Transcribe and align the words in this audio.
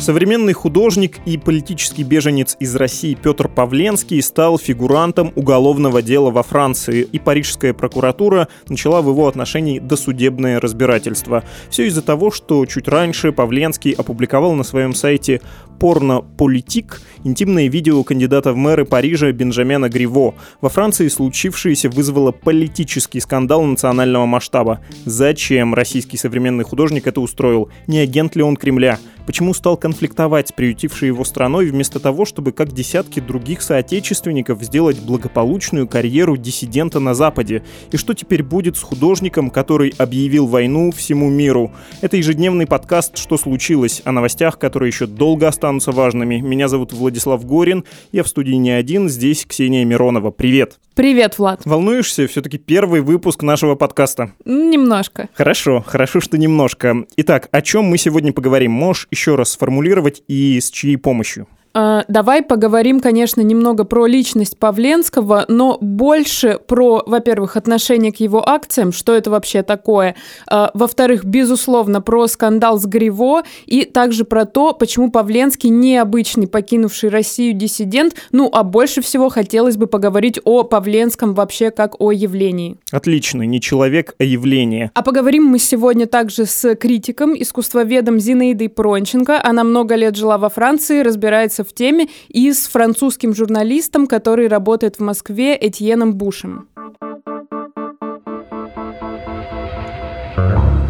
Современный 0.00 0.54
художник 0.54 1.18
и 1.26 1.36
политический 1.36 2.04
беженец 2.04 2.56
из 2.58 2.74
России 2.74 3.14
Петр 3.14 3.48
Павленский 3.48 4.22
стал 4.22 4.58
фигурантом 4.58 5.30
уголовного 5.36 6.00
дела 6.00 6.30
во 6.30 6.42
Франции, 6.42 7.02
и 7.02 7.18
парижская 7.18 7.74
прокуратура 7.74 8.48
начала 8.70 9.02
в 9.02 9.10
его 9.10 9.28
отношении 9.28 9.78
досудебное 9.78 10.58
разбирательство. 10.58 11.44
Все 11.68 11.86
из-за 11.86 12.00
того, 12.00 12.30
что 12.30 12.64
чуть 12.64 12.88
раньше 12.88 13.30
Павленский 13.30 13.92
опубликовал 13.92 14.54
на 14.54 14.64
своем 14.64 14.94
сайте 14.94 15.42
порно-политик 15.78 17.00
интимное 17.24 17.68
видео 17.68 18.02
кандидата 18.02 18.52
в 18.52 18.56
мэры 18.56 18.86
Парижа 18.86 19.30
Бенджамена 19.32 19.90
Гриво. 19.90 20.34
Во 20.62 20.68
Франции 20.70 21.08
случившееся 21.08 21.90
вызвало 21.90 22.32
политический 22.32 23.20
скандал 23.20 23.64
национального 23.64 24.24
масштаба. 24.24 24.80
Зачем 25.04 25.74
российский 25.74 26.16
современный 26.16 26.64
художник 26.64 27.06
это 27.06 27.20
устроил? 27.20 27.70
Не 27.86 27.98
агент 27.98 28.36
ли 28.36 28.42
он 28.42 28.56
Кремля? 28.56 28.98
Почему 29.30 29.54
стал 29.54 29.76
конфликтовать 29.76 30.48
с 30.48 30.52
приютившей 30.52 31.06
его 31.06 31.22
страной 31.22 31.66
вместо 31.66 32.00
того, 32.00 32.24
чтобы, 32.24 32.50
как 32.50 32.72
десятки 32.72 33.20
других 33.20 33.62
соотечественников, 33.62 34.60
сделать 34.60 34.98
благополучную 34.98 35.86
карьеру 35.86 36.36
диссидента 36.36 36.98
на 36.98 37.14
Западе? 37.14 37.62
И 37.92 37.96
что 37.96 38.12
теперь 38.14 38.42
будет 38.42 38.76
с 38.76 38.82
художником, 38.82 39.50
который 39.50 39.94
объявил 39.98 40.48
войну 40.48 40.90
всему 40.90 41.30
миру? 41.30 41.70
Это 42.00 42.16
ежедневный 42.16 42.66
подкаст 42.66 43.18
«Что 43.18 43.36
случилось?» 43.36 44.02
о 44.04 44.10
новостях, 44.10 44.58
которые 44.58 44.88
еще 44.88 45.06
долго 45.06 45.46
останутся 45.46 45.92
важными. 45.92 46.40
Меня 46.40 46.66
зовут 46.66 46.92
Владислав 46.92 47.46
Горин, 47.46 47.84
я 48.10 48.24
в 48.24 48.28
студии 48.28 48.54
не 48.54 48.72
один, 48.72 49.08
здесь 49.08 49.46
Ксения 49.46 49.84
Миронова. 49.84 50.32
Привет! 50.32 50.80
Привет, 50.96 51.38
Влад. 51.38 51.62
Волнуешься? 51.64 52.26
Все-таки 52.26 52.58
первый 52.58 53.00
выпуск 53.00 53.42
нашего 53.42 53.74
подкаста. 53.74 54.32
Немножко. 54.44 55.30
Хорошо, 55.32 55.82
хорошо, 55.86 56.20
что 56.20 56.36
немножко. 56.36 57.06
Итак, 57.16 57.48
о 57.52 57.62
чем 57.62 57.84
мы 57.84 57.96
сегодня 57.96 58.34
поговорим? 58.34 58.72
Можешь 58.72 59.06
еще 59.20 59.34
раз 59.34 59.50
сформулировать 59.52 60.22
и 60.28 60.58
с 60.58 60.70
чьей 60.70 60.96
помощью? 60.96 61.46
А, 61.72 62.04
давай 62.08 62.42
поговорим, 62.42 63.00
конечно, 63.00 63.40
немного 63.40 63.84
про 63.84 64.06
личность 64.06 64.58
Павленского, 64.58 65.44
но 65.48 65.78
больше 65.80 66.58
про, 66.66 67.02
во-первых, 67.06 67.56
отношение 67.56 68.12
к 68.12 68.16
его 68.16 68.46
акциям, 68.48 68.92
что 68.92 69.14
это 69.14 69.30
вообще 69.30 69.62
такое. 69.62 70.16
А, 70.48 70.70
во-вторых, 70.74 71.24
безусловно, 71.24 72.00
про 72.00 72.26
скандал 72.26 72.78
с 72.78 72.86
Гриво 72.86 73.42
и 73.66 73.84
также 73.84 74.24
про 74.24 74.46
то, 74.46 74.72
почему 74.72 75.10
Павленский 75.10 75.70
необычный 75.70 76.48
покинувший 76.48 77.10
Россию 77.10 77.54
диссидент. 77.54 78.14
Ну, 78.32 78.50
а 78.52 78.64
больше 78.64 79.00
всего 79.00 79.28
хотелось 79.28 79.76
бы 79.76 79.86
поговорить 79.86 80.40
о 80.44 80.64
Павленском 80.64 81.34
вообще 81.34 81.70
как 81.70 82.00
о 82.00 82.10
явлении. 82.10 82.78
Отлично, 82.90 83.42
не 83.42 83.60
человек, 83.60 84.14
а 84.18 84.24
явление. 84.24 84.90
А 84.94 85.02
поговорим 85.02 85.44
мы 85.44 85.58
сегодня 85.58 86.06
также 86.06 86.46
с 86.46 86.74
критиком, 86.74 87.40
искусствоведом 87.40 88.18
Зинаидой 88.18 88.68
Пронченко. 88.68 89.40
Она 89.42 89.62
много 89.62 89.94
лет 89.94 90.16
жила 90.16 90.38
во 90.38 90.48
Франции, 90.48 91.02
разбирается 91.02 91.59
разбираться 91.60 91.64
в 91.64 91.72
теме 91.72 92.08
и 92.28 92.52
с 92.52 92.66
французским 92.66 93.34
журналистом, 93.34 94.06
который 94.06 94.48
работает 94.48 94.96
в 94.96 95.00
Москве, 95.00 95.56
Этьеном 95.60 96.14
Бушем. 96.14 96.68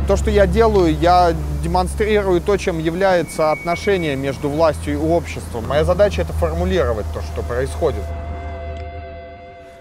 То, 0.09 0.17
что 0.17 0.31
я 0.31 0.47
делаю, 0.47 0.97
я 1.01 1.33
демонстрирую 1.63 2.41
то, 2.41 2.57
чем 2.57 2.81
является 2.81 3.53
отношение 3.53 4.17
между 4.17 4.49
властью 4.49 4.95
и 4.95 4.97
обществом. 4.97 5.69
Моя 5.69 5.85
задача 5.85 6.23
это 6.23 6.33
формулировать 6.33 7.07
то, 7.15 7.21
что 7.23 7.43
происходит. 7.43 8.03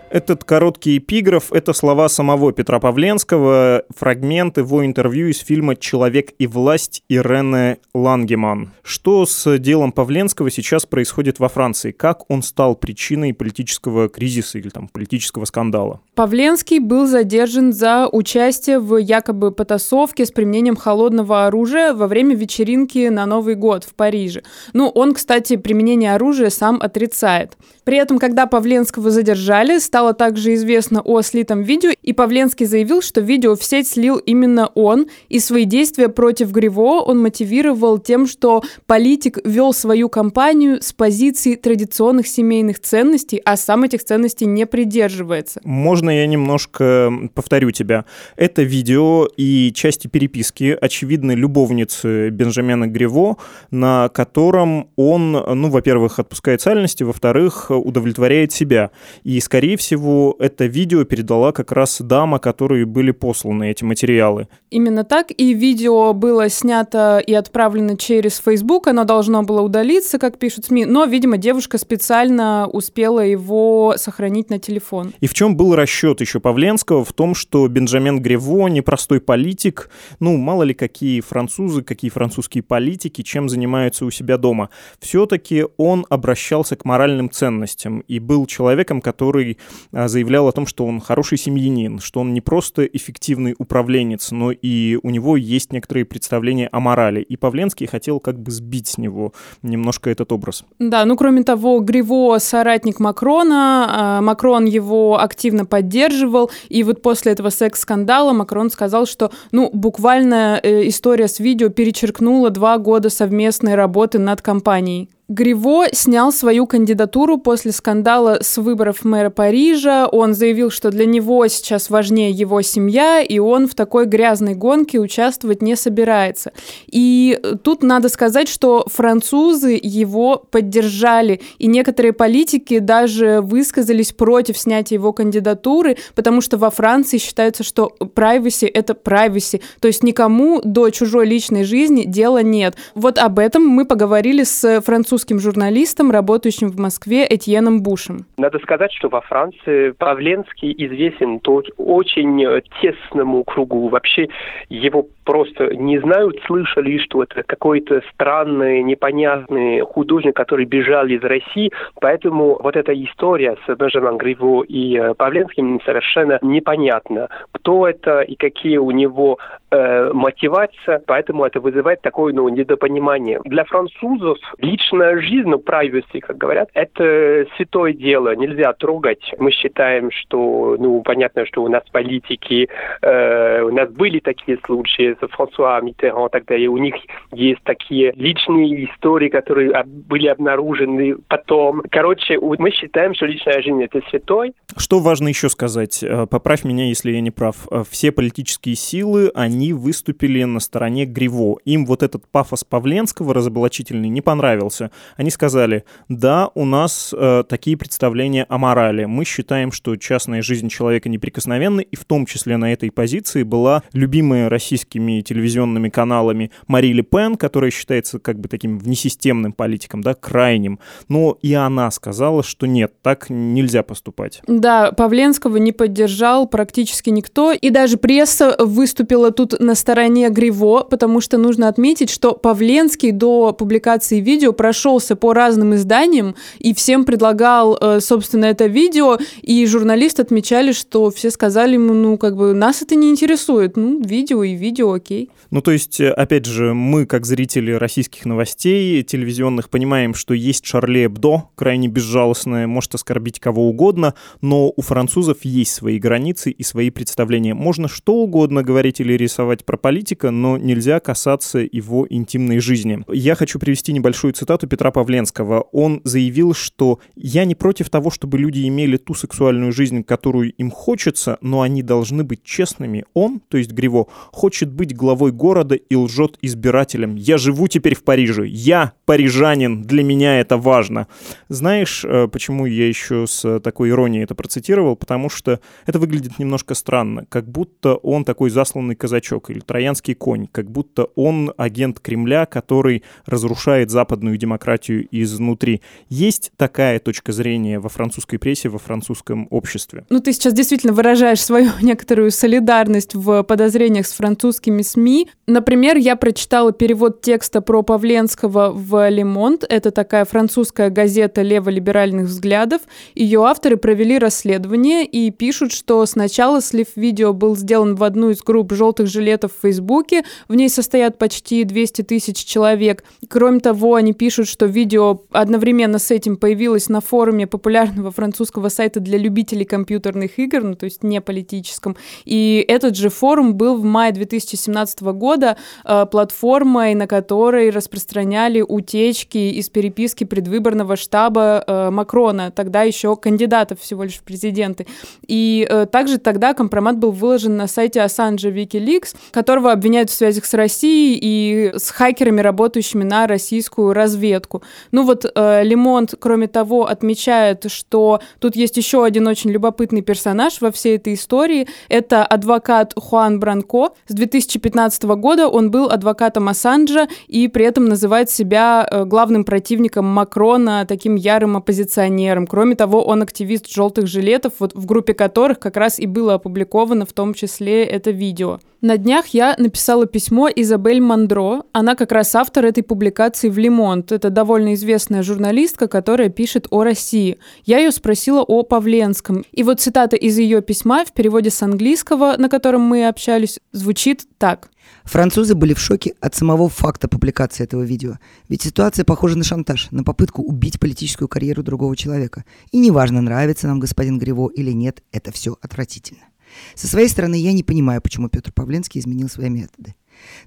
Этот 0.09 0.43
короткий 0.43 0.97
эпиграф— 0.97 1.51
это 1.53 1.71
слова 1.71 2.09
самого 2.09 2.51
Петра 2.51 2.79
Павленского, 2.79 3.83
фрагмент 3.95 4.57
его 4.57 4.83
интервью 4.83 5.27
из 5.27 5.37
фильма 5.37 5.75
«Человек 5.75 6.31
и 6.39 6.47
власть» 6.47 7.03
Ирены 7.09 7.77
Лангеман. 7.93 8.71
Что 8.81 9.27
с 9.27 9.59
делом 9.59 9.91
Павленского 9.91 10.49
сейчас 10.49 10.87
происходит 10.87 11.37
во 11.37 11.47
Франции? 11.47 11.91
Как 11.91 12.27
он 12.27 12.41
стал 12.41 12.75
причиной 12.75 13.35
политического 13.35 14.09
кризиса 14.09 14.57
или 14.57 14.69
там 14.69 14.87
политического 14.87 15.45
скандала? 15.45 16.01
Павленский 16.15 16.79
был 16.79 17.05
задержан 17.05 17.71
за 17.71 18.07
участие 18.11 18.79
в 18.79 18.97
якобы 18.97 19.51
потасовке 19.51 20.25
с 20.25 20.31
применением 20.31 20.75
холодного 20.75 21.45
оружия 21.45 21.93
во 21.93 22.07
время 22.07 22.35
вечеринки 22.35 23.09
на 23.09 23.27
Новый 23.27 23.53
год 23.53 23.83
в 23.83 23.93
Париже. 23.93 24.41
Ну, 24.73 24.89
он, 24.89 25.13
кстати, 25.13 25.55
применение 25.55 26.15
оружия 26.15 26.49
сам 26.49 26.81
отрицает. 26.81 27.57
При 27.89 27.97
этом, 27.97 28.19
когда 28.19 28.45
Павленского 28.45 29.09
задержали, 29.09 29.79
стало 29.79 30.13
также 30.13 30.53
известно 30.53 31.01
о 31.01 31.23
слитом 31.23 31.63
видео, 31.63 31.89
и 32.03 32.13
Павленский 32.13 32.67
заявил, 32.67 33.01
что 33.01 33.19
видео 33.19 33.55
в 33.55 33.63
сеть 33.63 33.87
слил 33.87 34.17
именно 34.17 34.67
он, 34.75 35.07
и 35.27 35.39
свои 35.39 35.65
действия 35.65 36.07
против 36.07 36.51
Гриво 36.51 37.01
он 37.01 37.19
мотивировал 37.19 37.97
тем, 37.97 38.27
что 38.27 38.61
политик 38.85 39.39
вел 39.43 39.73
свою 39.73 40.07
кампанию 40.07 40.83
с 40.83 40.93
позиции 40.93 41.55
традиционных 41.55 42.27
семейных 42.27 42.79
ценностей, 42.79 43.41
а 43.43 43.57
сам 43.57 43.81
этих 43.81 44.03
ценностей 44.03 44.45
не 44.45 44.67
придерживается. 44.67 45.59
Можно 45.63 46.11
я 46.11 46.27
немножко 46.27 47.11
повторю 47.33 47.71
тебя? 47.71 48.05
Это 48.35 48.61
видео 48.61 49.27
и 49.35 49.71
части 49.73 50.05
переписки, 50.05 50.77
очевидно, 50.79 51.31
любовницы 51.31 52.29
Бенджамина 52.29 52.85
Гриво, 52.85 53.37
на 53.71 54.09
котором 54.09 54.91
он, 54.95 55.31
ну, 55.31 55.71
во-первых, 55.71 56.19
отпускает 56.19 56.61
сальности, 56.61 57.01
во-вторых, 57.01 57.71
удовлетворяет 57.79 58.51
себя. 58.51 58.91
И, 59.23 59.39
скорее 59.39 59.77
всего, 59.77 60.35
это 60.39 60.65
видео 60.65 61.03
передала 61.03 61.51
как 61.51 61.71
раз 61.71 62.01
дама, 62.01 62.39
которой 62.39 62.85
были 62.85 63.11
посланы 63.11 63.71
эти 63.71 63.83
материалы. 63.83 64.47
Именно 64.69 65.03
так. 65.03 65.27
И 65.35 65.53
видео 65.53 66.13
было 66.13 66.49
снято 66.49 67.19
и 67.25 67.33
отправлено 67.33 67.97
через 67.97 68.37
Facebook. 68.39 68.87
Оно 68.87 69.03
должно 69.03 69.43
было 69.43 69.61
удалиться, 69.61 70.19
как 70.19 70.37
пишут 70.37 70.65
СМИ. 70.65 70.85
Но, 70.85 71.05
видимо, 71.05 71.37
девушка 71.37 71.77
специально 71.77 72.67
успела 72.67 73.19
его 73.19 73.95
сохранить 73.97 74.49
на 74.49 74.59
телефон. 74.59 75.13
И 75.19 75.27
в 75.27 75.33
чем 75.33 75.55
был 75.55 75.75
расчет 75.75 76.21
еще 76.21 76.39
Павленского? 76.39 77.03
В 77.03 77.13
том, 77.13 77.35
что 77.35 77.67
Бенджамен 77.67 78.21
Грево 78.21 78.67
непростой 78.67 79.21
политик. 79.21 79.89
Ну, 80.19 80.37
мало 80.37 80.63
ли 80.63 80.73
какие 80.73 81.21
французы, 81.21 81.81
какие 81.83 82.11
французские 82.11 82.63
политики, 82.63 83.21
чем 83.21 83.49
занимаются 83.49 84.05
у 84.05 84.11
себя 84.11 84.37
дома. 84.37 84.69
Все-таки 84.99 85.65
он 85.77 86.05
обращался 86.09 86.75
к 86.75 86.85
моральным 86.85 87.29
ценностям 87.29 87.68
ценностям 87.69 87.99
и 88.07 88.19
был 88.19 88.45
человеком, 88.45 89.01
который 89.01 89.57
а, 89.91 90.07
заявлял 90.07 90.47
о 90.47 90.51
том, 90.51 90.65
что 90.65 90.85
он 90.85 90.99
хороший 90.99 91.37
семьянин, 91.37 91.99
что 91.99 92.21
он 92.21 92.33
не 92.33 92.41
просто 92.41 92.83
эффективный 92.83 93.55
управленец, 93.57 94.31
но 94.31 94.51
и 94.51 94.97
у 95.01 95.09
него 95.09 95.37
есть 95.37 95.73
некоторые 95.73 96.05
представления 96.05 96.69
о 96.71 96.79
морали. 96.79 97.21
И 97.21 97.37
Павленский 97.37 97.87
хотел 97.87 98.19
как 98.19 98.39
бы 98.39 98.51
сбить 98.51 98.87
с 98.87 98.97
него 98.97 99.33
немножко 99.61 100.09
этот 100.09 100.31
образ. 100.31 100.63
Да, 100.79 101.05
ну 101.05 101.15
кроме 101.15 101.43
того, 101.43 101.79
Гриво 101.79 102.37
соратник 102.39 102.99
Макрона, 102.99 103.87
а, 103.89 104.21
Макрон 104.21 104.65
его 104.65 105.19
активно 105.19 105.65
поддерживал, 105.65 106.51
и 106.69 106.83
вот 106.83 107.01
после 107.01 107.31
этого 107.31 107.49
секс-скандала 107.49 108.33
Макрон 108.33 108.69
сказал, 108.69 109.05
что 109.05 109.31
ну 109.51 109.69
буквально 109.73 110.59
э, 110.61 110.87
история 110.87 111.27
с 111.27 111.39
видео 111.39 111.69
перечеркнула 111.69 112.49
два 112.49 112.77
года 112.77 113.09
совместной 113.09 113.75
работы 113.75 114.19
над 114.19 114.41
компанией. 114.41 115.09
Гриво 115.29 115.85
снял 115.91 116.31
свою 116.31 116.65
кандидатуру 116.65 117.37
после 117.37 117.71
скандала 117.71 118.39
с 118.41 118.57
выборов 118.57 119.05
мэра 119.05 119.29
Парижа. 119.29 120.07
Он 120.07 120.33
заявил, 120.33 120.71
что 120.71 120.89
для 120.89 121.05
него 121.05 121.47
сейчас 121.47 121.91
важнее 121.91 122.31
его 122.31 122.63
семья, 122.63 123.21
и 123.21 123.37
он 123.37 123.67
в 123.67 123.75
такой 123.75 124.07
грязной 124.07 124.55
гонке 124.55 124.97
участвовать 124.97 125.61
не 125.61 125.75
собирается. 125.75 126.51
И 126.87 127.39
тут 127.63 127.83
надо 127.83 128.09
сказать, 128.09 128.49
что 128.49 128.87
французы 128.91 129.79
его 129.79 130.43
поддержали, 130.49 131.41
и 131.59 131.67
некоторые 131.67 132.13
политики 132.13 132.79
даже 132.79 133.41
высказались 133.41 134.11
против 134.11 134.57
снятия 134.57 134.97
его 134.97 135.13
кандидатуры, 135.13 135.97
потому 136.15 136.41
что 136.41 136.57
во 136.57 136.71
Франции 136.71 137.19
считается, 137.19 137.63
что 137.63 137.95
privacy— 137.99 138.67
это 138.73 138.93
privacy, 138.93 139.61
то 139.79 139.87
есть 139.87 140.01
никому 140.01 140.59
до 140.63 140.89
чужой 140.89 141.27
личной 141.27 141.65
жизни 141.65 142.05
дела 142.05 142.41
нет. 142.41 142.75
Вот 142.95 143.19
об 143.19 143.37
этом 143.37 143.67
мы 143.67 143.85
поговорили 143.85 144.43
с 144.43 144.81
французским 144.81 145.18
французским 145.19 145.39
журналистом, 145.39 146.11
работающим 146.11 146.69
в 146.69 146.79
Москве 146.79 147.25
Этьеном 147.29 147.83
Бушем. 147.83 148.25
Надо 148.37 148.59
сказать, 148.59 148.91
что 148.93 149.09
во 149.09 149.21
Франции 149.21 149.91
Павленский 149.91 150.73
известен 150.77 151.39
то 151.39 151.61
очень 151.77 152.61
тесному 152.81 153.43
кругу. 153.43 153.89
Вообще 153.89 154.29
его 154.69 155.07
просто 155.25 155.75
не 155.75 155.99
знают, 155.99 156.39
слышали, 156.45 156.97
что 156.99 157.23
это 157.23 157.43
какой-то 157.43 158.01
странный, 158.13 158.81
непонятный 158.81 159.81
художник, 159.81 160.35
который 160.35 160.65
бежал 160.65 161.05
из 161.07 161.21
России. 161.21 161.71
Поэтому 161.99 162.57
вот 162.61 162.75
эта 162.75 162.93
история 162.93 163.57
с 163.67 163.75
Бенджамином 163.75 164.17
Гриво 164.17 164.63
и 164.63 164.97
э, 164.97 165.13
Павленским 165.15 165.81
совершенно 165.85 166.39
непонятна. 166.41 167.27
Кто 167.51 167.87
это 167.87 168.21
и 168.21 168.35
какие 168.35 168.77
у 168.77 168.91
него 168.91 169.37
э, 169.71 170.11
мотивация. 170.13 171.01
Поэтому 171.05 171.45
это 171.45 171.59
вызывает 171.59 172.01
такое 172.01 172.33
ну, 172.33 172.47
недопонимание. 172.49 173.39
Для 173.45 173.63
французов 173.65 174.37
личная 174.57 175.19
жизнь, 175.21 175.49
ну, 175.49 175.57
privacy, 175.57 176.19
как 176.19 176.37
говорят, 176.37 176.69
это 176.73 177.45
святое 177.55 177.93
дело, 177.93 178.35
нельзя 178.35 178.73
трогать. 178.73 179.33
Мы 179.37 179.51
считаем, 179.51 180.11
что, 180.11 180.75
ну, 180.79 181.01
понятно, 181.01 181.45
что 181.45 181.63
у 181.63 181.67
нас 181.67 181.83
политики, 181.91 182.69
э, 183.01 183.61
у 183.61 183.71
нас 183.71 183.89
были 183.89 184.19
такие 184.19 184.57
случаи 184.65 185.15
с 185.19 185.27
Франсуа 185.27 185.79
Миттеран, 185.81 186.29
тогда 186.29 186.55
и 186.55 186.67
у 186.67 186.77
них 186.77 186.95
есть 187.31 187.61
такие 187.63 188.11
личные 188.15 188.85
истории, 188.85 189.29
которые 189.29 189.71
были 189.85 190.27
обнаружены 190.27 191.15
потом. 191.27 191.81
Короче, 191.89 192.39
мы 192.39 192.71
считаем, 192.71 193.13
что 193.13 193.25
личная 193.25 193.61
жизнь 193.61 193.83
это 193.83 194.01
святой. 194.09 194.53
Что 194.77 194.99
важно 194.99 195.27
еще 195.27 195.49
сказать? 195.49 196.03
Э, 196.03 196.25
поправь 196.27 196.63
меня, 196.63 196.85
если 196.85 197.11
я 197.11 197.21
не 197.21 197.31
прав. 197.31 197.67
Э, 197.71 197.83
все 197.89 198.11
политические 198.11 198.75
силы, 198.75 199.31
они 199.35 199.58
выступили 199.73 200.43
на 200.43 200.59
стороне 200.59 201.05
Гриво. 201.05 201.57
Им 201.65 201.85
вот 201.85 202.03
этот 202.03 202.27
пафос 202.27 202.63
Павленского 202.63 203.33
разоблачительный 203.33 204.09
не 204.09 204.21
понравился. 204.21 204.91
Они 205.17 205.29
сказали, 205.29 205.83
да, 206.07 206.49
у 206.55 206.65
нас 206.65 207.13
э, 207.17 207.43
такие 207.47 207.77
представления 207.77 208.45
о 208.49 208.57
морали. 208.57 209.05
Мы 209.05 209.25
считаем, 209.25 209.71
что 209.71 209.95
частная 209.95 210.41
жизнь 210.41 210.69
человека 210.69 211.09
неприкосновенна, 211.09 211.81
и 211.81 211.95
в 211.95 212.05
том 212.05 212.25
числе 212.25 212.57
на 212.57 212.73
этой 212.73 212.91
позиции 212.91 213.43
была 213.43 213.83
любимая 213.93 214.49
российскими 214.49 215.21
телевизионными 215.21 215.89
каналами 215.89 216.51
Мари 216.67 216.93
Ле 216.93 217.03
Пен, 217.03 217.35
которая 217.35 217.71
считается 217.71 218.19
как 218.19 218.39
бы 218.39 218.47
таким 218.47 218.79
внесистемным 218.79 219.53
политиком, 219.53 220.01
да, 220.01 220.13
крайним. 220.13 220.79
Но 221.07 221.37
и 221.41 221.53
она 221.53 221.91
сказала, 221.91 222.43
что 222.43 222.65
нет, 222.65 222.93
так 223.01 223.29
нельзя 223.29 223.83
поступать. 223.83 224.41
Да, 224.47 224.91
Павленского 224.91 225.57
не 225.57 225.71
поддержал 225.71 226.47
практически 226.47 227.09
никто, 227.09 227.51
и 227.51 227.69
даже 227.69 227.97
пресса 227.97 228.55
выступила 228.59 229.31
тут 229.31 229.48
на 229.59 229.75
стороне 229.75 230.29
Гриво, 230.29 230.83
потому 230.83 231.21
что 231.21 231.37
нужно 231.37 231.67
отметить, 231.67 232.09
что 232.09 232.33
Павленский 232.33 233.11
до 233.11 233.53
публикации 233.53 234.19
видео 234.19 234.53
прошелся 234.53 235.15
по 235.15 235.33
разным 235.33 235.75
изданиям 235.75 236.35
и 236.59 236.73
всем 236.73 237.05
предлагал, 237.05 237.77
э, 237.79 237.99
собственно, 238.01 238.45
это 238.45 238.67
видео, 238.67 239.17
и 239.41 239.65
журналисты 239.65 240.21
отмечали, 240.21 240.71
что 240.71 241.09
все 241.09 241.31
сказали 241.31 241.73
ему, 241.73 241.93
ну, 241.93 242.17
как 242.17 242.35
бы, 242.35 242.53
нас 242.53 242.81
это 242.81 242.95
не 242.95 243.09
интересует, 243.09 243.77
ну, 243.77 244.01
видео 244.01 244.43
и 244.43 244.53
видео, 244.53 244.93
окей. 244.93 245.29
Ну, 245.51 245.61
то 245.61 245.71
есть, 245.71 245.99
э, 245.99 246.11
опять 246.11 246.45
же, 246.45 246.73
мы, 246.73 247.05
как 247.05 247.25
зрители 247.25 247.71
российских 247.71 248.25
новостей 248.25 249.03
телевизионных, 249.03 249.69
понимаем, 249.69 250.13
что 250.13 250.33
есть 250.33 250.65
Шарле 250.65 251.05
Эбдо, 251.05 251.45
крайне 251.55 251.87
безжалостное, 251.87 252.67
может 252.67 252.95
оскорбить 252.95 253.39
кого 253.39 253.67
угодно, 253.67 254.13
но 254.41 254.71
у 254.75 254.81
французов 254.81 255.37
есть 255.43 255.73
свои 255.73 255.99
границы 255.99 256.51
и 256.51 256.63
свои 256.63 256.89
представления. 256.89 257.53
Можно 257.53 257.87
что 257.87 258.13
угодно 258.15 258.63
говорить 258.63 258.99
или 258.99 259.13
рисовать 259.13 259.38
про 259.65 259.77
политика, 259.77 260.31
но 260.31 260.57
нельзя 260.57 260.99
касаться 260.99 261.59
его 261.59 262.05
интимной 262.09 262.59
жизни. 262.59 263.03
Я 263.07 263.35
хочу 263.35 263.59
привести 263.59 263.93
небольшую 263.93 264.33
цитату 264.33 264.67
Петра 264.67 264.91
Павленского. 264.91 265.61
Он 265.71 266.01
заявил, 266.03 266.53
что 266.53 266.99
«я 267.15 267.45
не 267.45 267.55
против 267.55 267.89
того, 267.89 268.09
чтобы 268.11 268.37
люди 268.37 268.67
имели 268.67 268.97
ту 268.97 269.13
сексуальную 269.13 269.71
жизнь, 269.71 270.03
которую 270.03 270.51
им 270.51 270.71
хочется, 270.71 271.37
но 271.41 271.61
они 271.61 271.83
должны 271.83 272.23
быть 272.23 272.43
честными. 272.43 273.05
Он, 273.13 273.39
то 273.47 273.57
есть 273.57 273.71
Гриво, 273.71 274.07
хочет 274.31 274.71
быть 274.71 274.95
главой 274.95 275.31
города 275.31 275.75
и 275.75 275.95
лжет 275.95 276.37
избирателям. 276.41 277.15
Я 277.15 277.37
живу 277.37 277.67
теперь 277.67 277.95
в 277.95 278.03
Париже. 278.03 278.45
Я 278.47 278.93
парижанин. 279.05 279.83
Для 279.83 280.03
меня 280.03 280.39
это 280.39 280.57
важно. 280.57 281.07
Знаешь, 281.47 282.05
э, 282.05 282.27
почему 282.27 282.65
я 282.65 282.87
еще 282.87 283.25
с 283.25 283.59
такой 283.59 283.89
иронией 283.89 284.23
это 284.23 284.35
процитировал? 284.35 284.95
Потому 284.95 285.29
что 285.29 285.59
это 285.85 285.99
выглядит 285.99 286.39
немножко 286.39 286.75
странно. 286.75 287.25
Как 287.29 287.49
будто 287.49 287.95
он 287.95 288.23
такой 288.25 288.49
засланный 288.49 288.95
казачок 288.95 289.28
или 289.49 289.59
троянский 289.59 290.15
конь. 290.15 290.47
Как 290.51 290.69
будто 290.69 291.09
он 291.15 291.53
агент 291.57 291.99
Кремля, 291.99 292.45
который 292.45 293.03
разрушает 293.25 293.91
западную 293.91 294.37
демократию 294.37 295.07
изнутри. 295.11 295.81
Есть 296.09 296.51
такая 296.57 296.99
точка 296.99 297.31
зрения 297.31 297.79
во 297.79 297.89
французской 297.89 298.37
прессе, 298.37 298.69
во 298.69 298.79
французском 298.79 299.47
обществе? 299.49 300.05
Ну, 300.09 300.19
ты 300.19 300.33
сейчас 300.33 300.53
действительно 300.53 300.93
выражаешь 300.93 301.41
свою 301.41 301.69
некоторую 301.81 302.31
солидарность 302.31 303.13
в 303.15 303.43
подозрениях 303.43 304.07
с 304.07 304.13
французскими 304.13 304.81
СМИ. 304.81 305.29
Например, 305.47 305.97
я 305.97 306.15
прочитала 306.15 306.71
перевод 306.71 307.21
текста 307.21 307.61
про 307.61 307.83
Павленского 307.83 308.71
в 308.71 309.09
«Лемонт». 309.09 309.65
Это 309.67 309.91
такая 309.91 310.25
французская 310.25 310.89
газета 310.89 311.41
леволиберальных 311.41 312.27
взглядов. 312.27 312.81
Ее 313.15 313.45
авторы 313.45 313.77
провели 313.77 314.17
расследование 314.17 315.05
и 315.05 315.29
пишут, 315.31 315.73
что 315.73 316.05
сначала 316.05 316.61
слив 316.61 316.87
видео 316.95 317.33
был 317.33 317.55
сделан 317.55 317.95
в 317.95 318.03
одну 318.03 318.29
из 318.29 318.41
групп 318.41 318.73
желтых 318.73 319.07
жилетов 319.09 319.51
в 319.53 319.61
Фейсбуке. 319.61 320.23
В 320.47 320.55
ней 320.55 320.69
состоят 320.69 321.17
почти 321.17 321.63
200 321.63 322.03
тысяч 322.03 322.37
человек. 322.45 323.03
Кроме 323.27 323.59
того, 323.59 323.95
они 323.95 324.13
пишут, 324.13 324.47
что 324.47 324.65
видео 324.65 325.21
одновременно 325.31 325.99
с 325.99 326.11
этим 326.11 326.37
появилось 326.37 326.89
на 326.89 327.01
форуме 327.01 327.47
популярного 327.47 328.11
французского 328.11 328.69
сайта 328.69 328.99
для 328.99 329.17
любителей 329.17 329.65
компьютерных 329.65 330.39
игр, 330.39 330.63
ну 330.63 330.75
то 330.75 330.85
есть 330.85 331.03
не 331.03 331.21
политическом. 331.21 331.97
И 332.25 332.63
этот 332.67 332.95
же 332.95 333.09
форум 333.09 333.55
был 333.55 333.77
в 333.77 333.83
мае 333.83 334.11
2017 334.11 335.01
года 335.01 335.57
э, 335.85 336.05
платформой, 336.05 336.93
на 336.95 337.07
которой 337.07 337.69
распространяли 337.69 338.61
утечки 338.61 339.37
из 339.37 339.69
переписки 339.69 340.23
предвыборного 340.23 340.95
штаба 340.95 341.63
э, 341.65 341.89
Макрона, 341.89 342.51
тогда 342.51 342.83
еще 342.83 343.15
кандидатов 343.15 343.79
всего 343.81 344.03
лишь 344.03 344.17
в 344.17 344.23
президенты. 344.23 344.85
И 345.27 345.67
э, 345.69 345.85
также 345.85 346.17
тогда 346.17 346.53
компромат 346.53 346.97
был 346.97 347.11
выложен 347.11 347.57
на 347.57 347.67
сайте 347.67 348.01
Ассанжа 348.01 348.49
Wikileaks, 348.49 348.98
которого 349.31 349.71
обвиняют 349.71 350.09
в 350.09 350.13
связях 350.13 350.45
с 350.45 350.53
Россией 350.53 351.19
и 351.21 351.71
с 351.77 351.89
хакерами, 351.89 352.41
работающими 352.41 353.03
на 353.03 353.27
российскую 353.27 353.93
разведку. 353.93 354.61
Ну 354.91 355.03
вот 355.03 355.25
э, 355.33 355.63
Лемонт, 355.63 356.15
кроме 356.19 356.47
того, 356.47 356.87
отмечает, 356.87 357.71
что 357.71 358.19
тут 358.39 358.55
есть 358.55 358.77
еще 358.77 359.03
один 359.03 359.27
очень 359.27 359.49
любопытный 359.51 360.01
персонаж 360.01 360.61
во 360.61 360.71
всей 360.71 360.97
этой 360.97 361.13
истории. 361.13 361.67
Это 361.87 362.25
адвокат 362.25 362.93
Хуан 362.95 363.39
Бранко. 363.39 363.89
С 364.07 364.13
2015 364.13 365.03
года 365.03 365.47
он 365.47 365.71
был 365.71 365.89
адвокатом 365.89 366.49
Ассанжа 366.49 367.07
и 367.27 367.47
при 367.47 367.65
этом 367.65 367.85
называет 367.85 368.29
себя 368.29 368.87
э, 368.89 369.05
главным 369.05 369.43
противником 369.43 370.05
Макрона, 370.05 370.85
таким 370.87 371.15
ярым 371.15 371.57
оппозиционером. 371.57 372.47
Кроме 372.47 372.75
того, 372.75 373.03
он 373.03 373.21
активист 373.21 373.69
желтых 373.69 374.07
жилетов, 374.07 374.53
вот 374.59 374.73
в 374.73 374.85
группе 374.85 375.13
которых 375.13 375.59
как 375.59 375.77
раз 375.77 375.99
и 375.99 376.05
было 376.05 376.35
опубликовано 376.35 377.05
в 377.05 377.13
том 377.13 377.33
числе 377.33 377.83
это 377.83 378.11
видео. 378.11 378.59
На 378.89 378.97
днях 378.97 379.27
я 379.27 379.53
написала 379.59 380.07
письмо 380.07 380.49
Изабель 380.49 380.99
Мандро. 380.99 381.61
Она 381.73 381.93
как 381.93 382.11
раз 382.11 382.33
автор 382.33 382.65
этой 382.65 382.81
публикации 382.81 383.47
в 383.47 383.59
Лимонт. 383.59 384.11
Это 384.11 384.31
довольно 384.31 384.73
известная 384.73 385.21
журналистка, 385.21 385.87
которая 385.87 386.29
пишет 386.29 386.65
о 386.71 386.83
России. 386.83 387.37
Я 387.65 387.77
ее 387.77 387.91
спросила 387.91 388.41
о 388.41 388.63
Павленском. 388.63 389.45
И 389.51 389.61
вот 389.61 389.79
цитата 389.79 390.15
из 390.15 390.39
ее 390.39 390.63
письма 390.63 391.05
в 391.05 391.13
переводе 391.13 391.51
с 391.51 391.61
английского, 391.61 392.33
на 392.39 392.49
котором 392.49 392.81
мы 392.81 393.07
общались, 393.07 393.59
звучит 393.73 394.25
так. 394.39 394.71
Французы 395.03 395.53
были 395.53 395.75
в 395.75 395.79
шоке 395.79 396.15
от 396.19 396.33
самого 396.33 396.67
факта 396.67 397.07
публикации 397.07 397.65
этого 397.65 397.83
видео. 397.83 398.15
Ведь 398.47 398.63
ситуация 398.63 399.05
похожа 399.05 399.37
на 399.37 399.43
шантаж, 399.43 399.89
на 399.91 400.03
попытку 400.03 400.41
убить 400.41 400.79
политическую 400.79 401.27
карьеру 401.27 401.61
другого 401.61 401.95
человека. 401.95 402.43
И 402.71 402.79
неважно, 402.79 403.21
нравится 403.21 403.67
нам 403.67 403.79
господин 403.79 404.17
Гриво 404.17 404.49
или 404.49 404.71
нет, 404.71 405.03
это 405.11 405.31
все 405.31 405.57
отвратительно. 405.61 406.28
Со 406.75 406.87
своей 406.87 407.07
стороны, 407.07 407.35
я 407.35 407.53
не 407.53 407.63
понимаю, 407.63 408.01
почему 408.01 408.29
Петр 408.29 408.51
Павленский 408.51 408.99
изменил 408.99 409.29
свои 409.29 409.49
методы. 409.49 409.95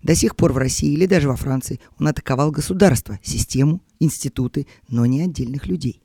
До 0.03 0.15
сих 0.15 0.37
пор 0.37 0.53
в 0.53 0.59
России 0.59 0.93
или 0.93 1.07
даже 1.07 1.29
во 1.29 1.37
Франции 1.37 1.81
он 1.99 2.09
атаковал 2.09 2.51
государство, 2.51 3.19
систему, 3.23 3.81
институты, 4.01 4.67
но 4.89 5.07
не 5.07 5.23
отдельных 5.23 5.67
людей. 5.67 6.03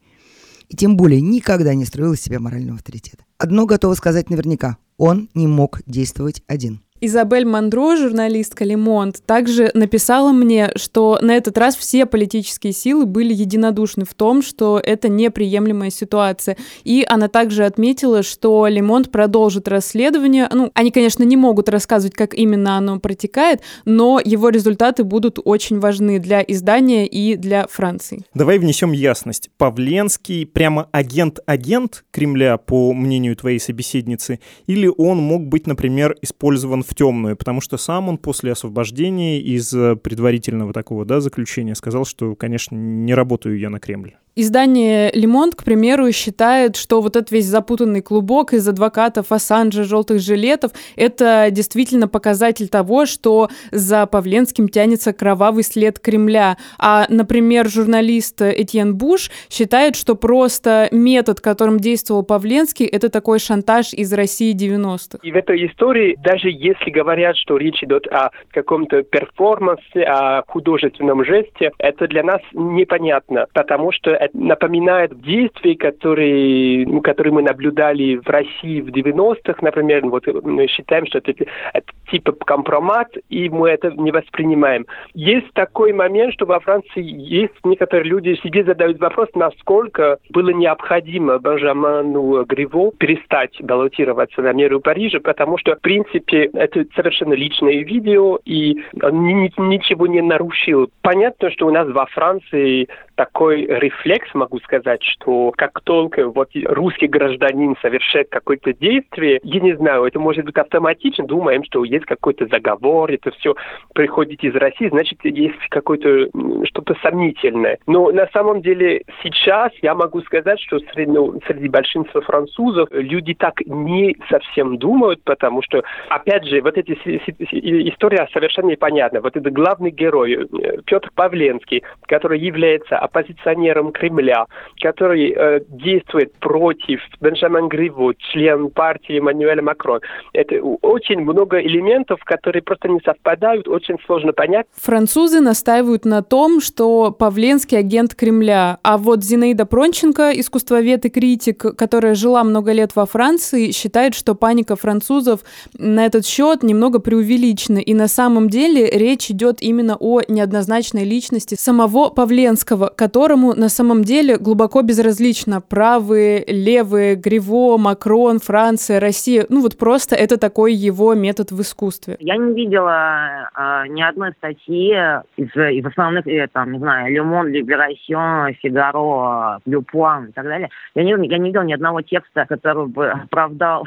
И 0.70 0.76
тем 0.76 0.98
более 0.98 1.22
никогда 1.22 1.74
не 1.74 1.86
строил 1.86 2.14
из 2.14 2.22
себя 2.22 2.40
морального 2.40 2.78
авторитета. 2.78 3.26
Одно 3.38 3.66
готово 3.66 3.94
сказать 3.94 4.30
наверняка. 4.30 4.78
Он 4.98 5.30
не 5.34 5.48
мог 5.48 5.82
действовать 5.86 6.44
один. 6.48 6.82
Изабель 7.00 7.46
Мандро, 7.46 7.96
журналистка 7.96 8.64
Лемонт, 8.66 9.22
также 9.26 9.70
написала 9.76 10.32
мне, 10.32 10.72
что 10.76 11.20
на 11.22 11.36
этот 11.36 11.58
раз 11.58 11.76
все 11.76 12.08
политические 12.08 12.74
силы 12.74 13.06
были 13.06 13.34
единодушны 13.34 14.04
в 14.04 14.16
том, 14.16 14.42
что 14.42 14.82
это 14.84 15.08
неприемлемая 15.08 15.92
ситуация. 15.92 16.58
И 16.84 17.06
она 17.08 17.28
также 17.28 17.66
отметила, 17.66 18.24
что 18.24 18.66
Лемонт 18.68 19.12
продолжит 19.12 19.68
расследование. 19.68 20.50
Ну, 20.52 20.72
они, 20.74 20.92
конечно, 20.92 21.24
не 21.24 21.38
могут 21.38 21.70
рассказывать, 21.70 22.16
как 22.16 22.34
именно 22.34 22.78
оно 22.78 23.00
протекает, 23.00 23.62
но 23.86 24.20
его 24.24 24.50
результаты 24.50 25.04
будут 25.04 25.38
очень 25.44 25.80
важны 25.80 26.18
для 26.20 26.44
издания 26.48 27.06
и 27.06 27.36
для 27.36 27.68
Франции. 27.68 28.24
Давай 28.34 28.58
внесем 28.58 28.92
ясность. 28.92 29.52
Павленский 29.58 30.46
прямо 30.48 30.90
агент-агент 30.92 32.06
Кремля, 32.12 32.58
по 32.58 32.94
мнению 32.94 33.36
твоей 33.36 33.60
собеседницы, 33.60 34.40
или 34.66 34.92
он 34.98 35.18
мог 35.20 35.46
быть, 35.46 35.68
например, 35.68 36.16
использован 36.22 36.84
в 36.88 36.96
темную, 36.96 37.36
потому 37.36 37.62
что 37.62 37.78
сам 37.78 38.10
он 38.10 38.18
после 38.18 38.52
освобождения 38.52 39.40
из 39.40 39.74
э, 39.74 39.96
предварительного 39.96 40.74
такого 40.74 41.06
да, 41.06 41.20
заключения 41.20 41.76
сказал, 41.76 42.06
что, 42.06 42.36
конечно, 42.36 42.76
не 42.76 43.14
работаю 43.14 43.60
я 43.60 43.70
на 43.70 43.80
Кремль. 43.80 44.16
Издание 44.40 45.10
«Лемонт», 45.16 45.56
к 45.56 45.64
примеру, 45.64 46.12
считает, 46.12 46.76
что 46.76 47.02
вот 47.02 47.16
этот 47.16 47.32
весь 47.32 47.46
запутанный 47.46 48.04
клубок 48.04 48.54
из 48.54 48.68
адвокатов 48.68 49.32
Ассанжа, 49.32 49.84
желтых 49.84 50.20
жилетов, 50.20 50.74
это 50.96 51.48
действительно 51.50 52.08
показатель 52.08 52.68
того, 52.68 53.08
что 53.08 53.50
за 53.72 54.06
Павленским 54.06 54.70
тянется 54.70 55.12
кровавый 55.12 55.64
след 55.64 55.98
Кремля. 55.98 56.58
А, 56.78 57.08
например, 57.10 57.68
журналист 57.68 58.40
Этьен 58.44 58.96
Буш 58.96 59.32
считает, 59.50 59.96
что 59.96 60.14
просто 60.14 60.88
метод, 60.92 61.42
которым 61.42 61.80
действовал 61.80 62.22
Павленский, 62.22 62.86
это 62.86 63.10
такой 63.10 63.40
шантаж 63.40 63.92
из 63.92 64.14
России 64.14 64.56
90-х. 64.56 65.18
И 65.24 65.32
в 65.32 65.36
этой 65.36 65.66
истории, 65.66 66.16
даже 66.24 66.50
если 66.52 66.92
говорят, 66.92 67.38
что 67.38 67.58
речь 67.58 67.82
идет 67.82 68.06
о 68.06 68.30
каком-то 68.52 69.02
перформансе, 69.02 70.04
о 70.04 70.44
художественном 70.48 71.26
жесте, 71.26 71.72
это 71.80 72.08
для 72.08 72.22
нас 72.22 72.42
непонятно, 72.54 73.48
потому 73.52 73.92
что 73.92 74.27
это 74.28 74.38
напоминает 74.38 75.20
действия, 75.22 75.76
которые, 75.76 76.86
ну, 76.86 77.02
которые 77.02 77.34
мы 77.34 77.42
наблюдали 77.42 78.16
в 78.16 78.28
России 78.28 78.82
в 78.82 78.90
90-х, 78.90 79.56
например. 79.62 80.06
Вот 80.08 80.26
мы 80.44 80.68
считаем, 80.68 81.06
что 81.08 81.20
это, 81.20 81.32
это 81.32 81.88
типа 82.12 82.34
компромат, 82.34 83.10
и 83.30 83.50
мы 83.50 83.70
это 83.70 83.92
не 83.92 84.12
воспринимаем. 84.12 84.86
Есть 85.14 85.52
такой 85.54 85.94
момент, 85.94 86.34
что 86.34 86.46
во 86.46 86.60
Франции 86.60 87.04
есть 87.04 87.54
некоторые 87.64 88.10
люди 88.10 88.36
себе 88.44 88.64
задают 88.64 89.00
вопрос, 89.00 89.30
насколько 89.36 90.18
было 90.30 90.50
необходимо 90.50 91.40
Бенжамину 91.40 92.46
Гриво 92.46 92.92
перестать 92.98 93.62
баллотироваться 93.62 94.42
на 94.42 94.54
меру 94.54 94.80
Парижа, 94.80 95.20
потому 95.20 95.58
что, 95.58 95.76
в 95.76 95.82
принципе, 95.82 96.50
это 96.54 96.86
совершенно 96.96 97.34
личное 97.34 97.84
видео, 97.84 98.40
и 98.46 98.78
он 99.02 99.26
ничего 99.26 100.08
не 100.08 100.22
нарушил. 100.22 100.90
Понятно, 101.02 101.52
что 101.52 101.68
у 101.68 101.72
нас 101.72 101.88
во 101.90 102.06
Франции 102.08 102.88
такой 103.16 103.66
рефлекс, 103.66 104.17
могу 104.34 104.60
сказать, 104.60 105.04
что 105.04 105.52
как 105.56 105.82
только 105.82 106.28
вот 106.28 106.50
русский 106.66 107.08
гражданин 107.08 107.76
совершает 107.82 108.30
какое-то 108.30 108.74
действие, 108.74 109.40
я 109.44 109.60
не 109.60 109.76
знаю, 109.76 110.06
это 110.06 110.20
может 110.20 110.46
быть 110.46 110.58
автоматично, 110.58 111.26
думаем, 111.26 111.64
что 111.64 111.84
есть 111.84 112.06
какой-то 112.06 112.48
заговор, 112.48 113.12
это 113.12 113.32
все 113.32 113.56
приходит 113.94 114.44
из 114.44 114.56
России, 114.56 114.90
значит, 114.90 115.20
есть 115.24 115.58
какое-то 115.70 116.30
что-то 116.66 116.96
сомнительное. 117.02 117.78
Но 117.88 118.12
на 118.12 118.28
самом 118.28 118.62
деле 118.62 119.04
сейчас 119.24 119.72
я 119.82 119.96
могу 119.96 120.22
сказать, 120.22 120.60
что 120.60 120.80
среди, 120.80 121.12
ну, 121.12 121.40
среди 121.48 121.68
большинства 121.68 122.22
французов 122.22 122.90
люди 122.92 123.34
так 123.34 123.62
не 123.66 124.16
совсем 124.30 124.78
думают, 124.78 125.24
потому 125.24 125.62
что, 125.62 125.84
опять 126.10 126.46
же, 126.46 126.62
вот 126.62 126.78
эти 126.78 126.92
история 126.92 128.28
совершенно 128.34 128.72
непонятна. 128.72 129.22
Вот 129.22 129.36
это 129.36 129.50
главный 129.50 129.92
герой, 129.92 130.34
э, 130.34 130.78
Петр 130.86 131.10
Павленский, 131.16 131.84
который 132.08 132.40
является 132.40 132.98
оппозиционером 132.98 133.92
Кремля, 133.98 134.46
который 134.82 135.34
э, 135.36 135.60
действует 135.70 136.34
против 136.34 137.00
Бенджамин 137.20 137.68
Гриво, 137.68 138.14
член 138.32 138.70
партии 138.70 139.18
Эммануэля 139.18 139.62
Макрон. 139.62 140.02
Это 140.34 140.62
очень 140.82 141.22
много 141.22 141.60
элементов, 141.60 142.20
которые 142.24 142.62
просто 142.62 142.88
не 142.90 143.00
совпадают, 143.04 143.68
очень 143.68 143.98
сложно 144.06 144.34
понять. 144.34 144.68
Французы 144.76 145.40
настаивают 145.40 146.06
на 146.06 146.22
том, 146.22 146.62
что 146.62 147.12
Павленский 147.12 147.78
агент 147.78 148.14
Кремля, 148.14 148.80
а 148.84 148.98
вот 148.98 149.24
Зинаида 149.24 149.66
Пронченко, 149.66 150.32
искусствовед 150.40 151.06
и 151.06 151.10
критик, 151.10 151.58
которая 151.78 152.16
жила 152.16 152.44
много 152.44 152.72
лет 152.72 152.96
во 152.96 153.06
Франции, 153.06 153.72
считает, 153.72 154.14
что 154.14 154.36
паника 154.36 154.76
французов 154.76 155.42
на 155.78 156.06
этот 156.06 156.26
счет 156.26 156.64
немного 156.64 157.00
преувеличена, 157.00 157.80
и 157.80 157.94
на 157.94 158.08
самом 158.08 158.50
деле 158.50 158.90
речь 158.90 159.32
идет 159.32 159.62
именно 159.62 159.98
о 160.00 160.22
неоднозначной 160.28 161.04
личности 161.04 161.56
самого 161.56 162.10
Павленского, 162.10 162.92
которому 162.96 163.54
на 163.54 163.70
самом 163.70 163.87
деле 164.04 164.38
глубоко 164.38 164.82
безразлично 164.82 165.62
правые, 165.62 166.44
левые, 166.48 167.16
Гриво, 167.16 167.78
Макрон, 167.78 168.40
Франция, 168.40 169.00
Россия. 169.00 169.46
Ну 169.50 169.62
вот 169.62 169.78
просто 169.78 170.16
это 170.16 170.38
такой 170.38 170.74
его 170.74 171.14
метод 171.14 171.52
в 171.52 171.62
искусстве. 171.62 172.18
Я 172.20 172.38
не 172.38 172.54
видела 172.54 173.50
э, 173.56 173.88
ни 173.90 174.02
одной 174.02 174.32
статьи 174.34 174.92
из, 175.38 175.56
из 175.56 175.86
основных, 175.86 176.28
э, 176.28 176.48
там, 176.52 176.74
не 176.74 176.80
знаю, 176.80 177.14
Libération, 177.18 178.56
Figaro, 178.64 179.60
Le 179.66 179.84
Point 179.94 180.30
и 180.30 180.32
так 180.32 180.46
далее. 180.46 180.70
Я 180.96 181.04
не, 181.04 181.28
я 181.28 181.38
не 181.38 181.48
видела 181.48 181.64
ни 181.64 181.74
одного 181.74 182.02
текста, 182.02 182.46
который 182.46 182.88
бы 182.88 183.10
оправдал 183.10 183.86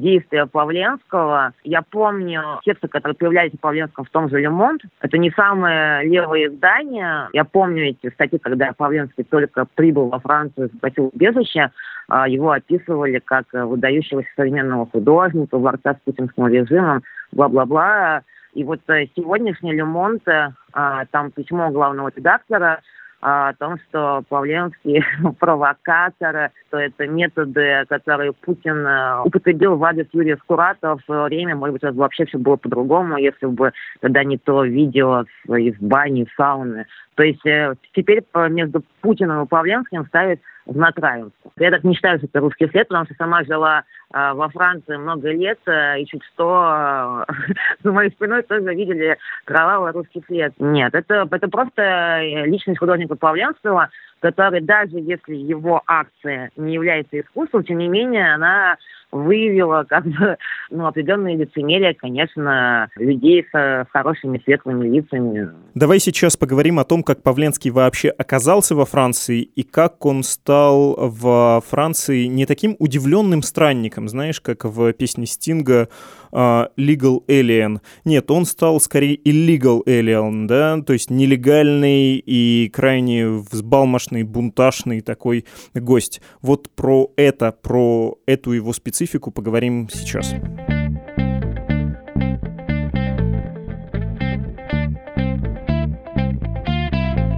действия 0.00 0.46
Павленского. 0.46 1.52
Я 1.64 1.82
помню 1.82 2.60
тексты, 2.64 2.88
которые 2.88 3.16
появлялись 3.16 3.54
у 3.54 3.58
Павленского 3.58 4.04
в 4.04 4.10
том 4.10 4.28
же 4.28 4.40
Лемонт. 4.40 4.82
Это 5.00 5.18
не 5.18 5.30
самое 5.30 6.04
левое 6.04 6.48
издание. 6.48 7.28
Я 7.32 7.44
помню 7.44 7.90
эти 7.90 8.10
статьи, 8.10 8.38
когда 8.38 8.72
Павленский 8.76 9.24
только 9.24 9.66
прибыл 9.74 10.08
во 10.08 10.18
Францию, 10.18 10.70
спросил 10.76 11.10
убежище, 11.12 11.70
а, 12.08 12.28
его 12.28 12.52
описывали 12.52 13.18
как 13.18 13.46
выдающегося 13.52 14.28
современного 14.36 14.86
художника, 14.86 15.58
борца 15.58 15.94
с 15.94 16.04
путинским 16.04 16.46
режимом, 16.46 17.02
бла-бла-бла. 17.32 18.22
И 18.54 18.64
вот 18.64 18.80
э, 18.88 19.06
сегодняшний 19.14 19.72
Лемонт, 19.72 20.26
э, 20.26 20.50
а, 20.72 21.04
там 21.06 21.30
письмо 21.30 21.70
главного 21.70 22.10
редактора, 22.14 22.80
о 23.20 23.52
том, 23.54 23.78
что 23.88 24.22
Павленский 24.28 25.04
провокатор, 25.38 26.50
что 26.68 26.78
это 26.78 27.06
методы, 27.06 27.84
которые 27.88 28.32
Путин 28.32 28.86
э, 28.86 29.22
употребил 29.24 29.76
в 29.76 29.84
адрес 29.84 30.06
Юрия 30.12 30.36
Скуратова 30.36 30.98
в 30.98 31.04
свое 31.04 31.24
время. 31.24 31.56
Может 31.56 31.72
быть, 31.74 31.82
это 31.82 31.94
вообще 31.94 32.26
все 32.26 32.38
было 32.38 32.56
по-другому, 32.56 33.16
если 33.16 33.46
бы 33.46 33.72
тогда 34.00 34.22
не 34.22 34.38
то 34.38 34.64
видео 34.64 35.24
из 35.48 35.74
бани, 35.80 36.28
сауны. 36.36 36.86
То 37.16 37.24
есть 37.24 37.44
э, 37.44 37.74
теперь 37.94 38.22
между 38.50 38.84
Путиным 39.00 39.42
и 39.42 39.48
Павленским 39.48 40.06
ставят 40.06 40.40
равенства. 40.76 41.50
Я 41.56 41.70
так 41.70 41.84
не 41.84 41.94
считаю, 41.94 42.18
что 42.18 42.26
это 42.26 42.40
русский 42.40 42.68
след, 42.68 42.88
потому 42.88 43.04
что 43.06 43.14
сама 43.14 43.44
жила 43.44 43.84
э, 44.12 44.32
во 44.34 44.48
Франции 44.48 44.96
много 44.96 45.30
лет, 45.30 45.58
э, 45.66 46.00
и 46.00 46.06
чуть 46.06 46.22
что 46.34 47.24
э, 47.28 47.32
за 47.82 47.92
моей 47.92 48.10
спиной 48.10 48.42
тоже 48.42 48.74
видели 48.74 49.16
кровавый 49.44 49.92
русский 49.92 50.22
след. 50.26 50.52
Нет, 50.58 50.94
это, 50.94 51.28
это 51.30 51.48
просто 51.48 51.82
э, 51.82 52.46
личность 52.46 52.78
художника 52.78 53.16
Павленского, 53.16 53.88
который 54.20 54.60
даже 54.60 54.98
если 54.98 55.34
его 55.34 55.82
акция 55.86 56.50
не 56.56 56.74
является 56.74 57.20
искусством, 57.20 57.64
тем 57.64 57.78
не 57.78 57.88
менее 57.88 58.34
она 58.34 58.76
выявила 59.10 59.84
как 59.88 60.04
бы 60.04 60.36
ну, 60.70 60.86
определенные 60.86 61.36
лицемерие, 61.36 61.94
конечно, 61.94 62.88
людей 62.96 63.46
с 63.52 63.86
хорошими 63.92 64.40
светлыми 64.44 64.88
лицами. 64.88 65.50
Давай 65.74 65.98
сейчас 65.98 66.36
поговорим 66.36 66.78
о 66.78 66.84
том, 66.84 67.02
как 67.02 67.22
Павленский 67.22 67.70
вообще 67.70 68.08
оказался 68.08 68.74
во 68.74 68.84
Франции 68.84 69.42
и 69.42 69.62
как 69.62 70.04
он 70.04 70.22
стал 70.22 70.96
в 70.98 71.62
Франции 71.66 72.24
не 72.24 72.46
таким 72.46 72.76
удивленным 72.78 73.42
странником, 73.42 74.08
знаешь, 74.08 74.40
как 74.40 74.64
в 74.64 74.92
песне 74.92 75.26
Стинга 75.26 75.88
uh, 76.32 76.68
Legal 76.76 77.24
Alien. 77.26 77.80
Нет, 78.04 78.30
он 78.30 78.44
стал 78.44 78.80
скорее 78.80 79.16
illegal 79.16 79.82
alien, 79.86 80.46
да, 80.46 80.80
то 80.82 80.92
есть 80.92 81.10
нелегальный 81.10 82.16
и 82.16 82.70
крайне 82.72 83.28
взбалмошный, 83.28 84.22
бунтажный 84.22 85.00
такой 85.00 85.44
гость. 85.74 86.20
Вот 86.42 86.70
про 86.70 87.10
это, 87.16 87.52
про 87.52 88.18
эту 88.26 88.52
его 88.52 88.72
специфику 88.98 89.30
поговорим 89.30 89.88
сейчас. 89.92 90.34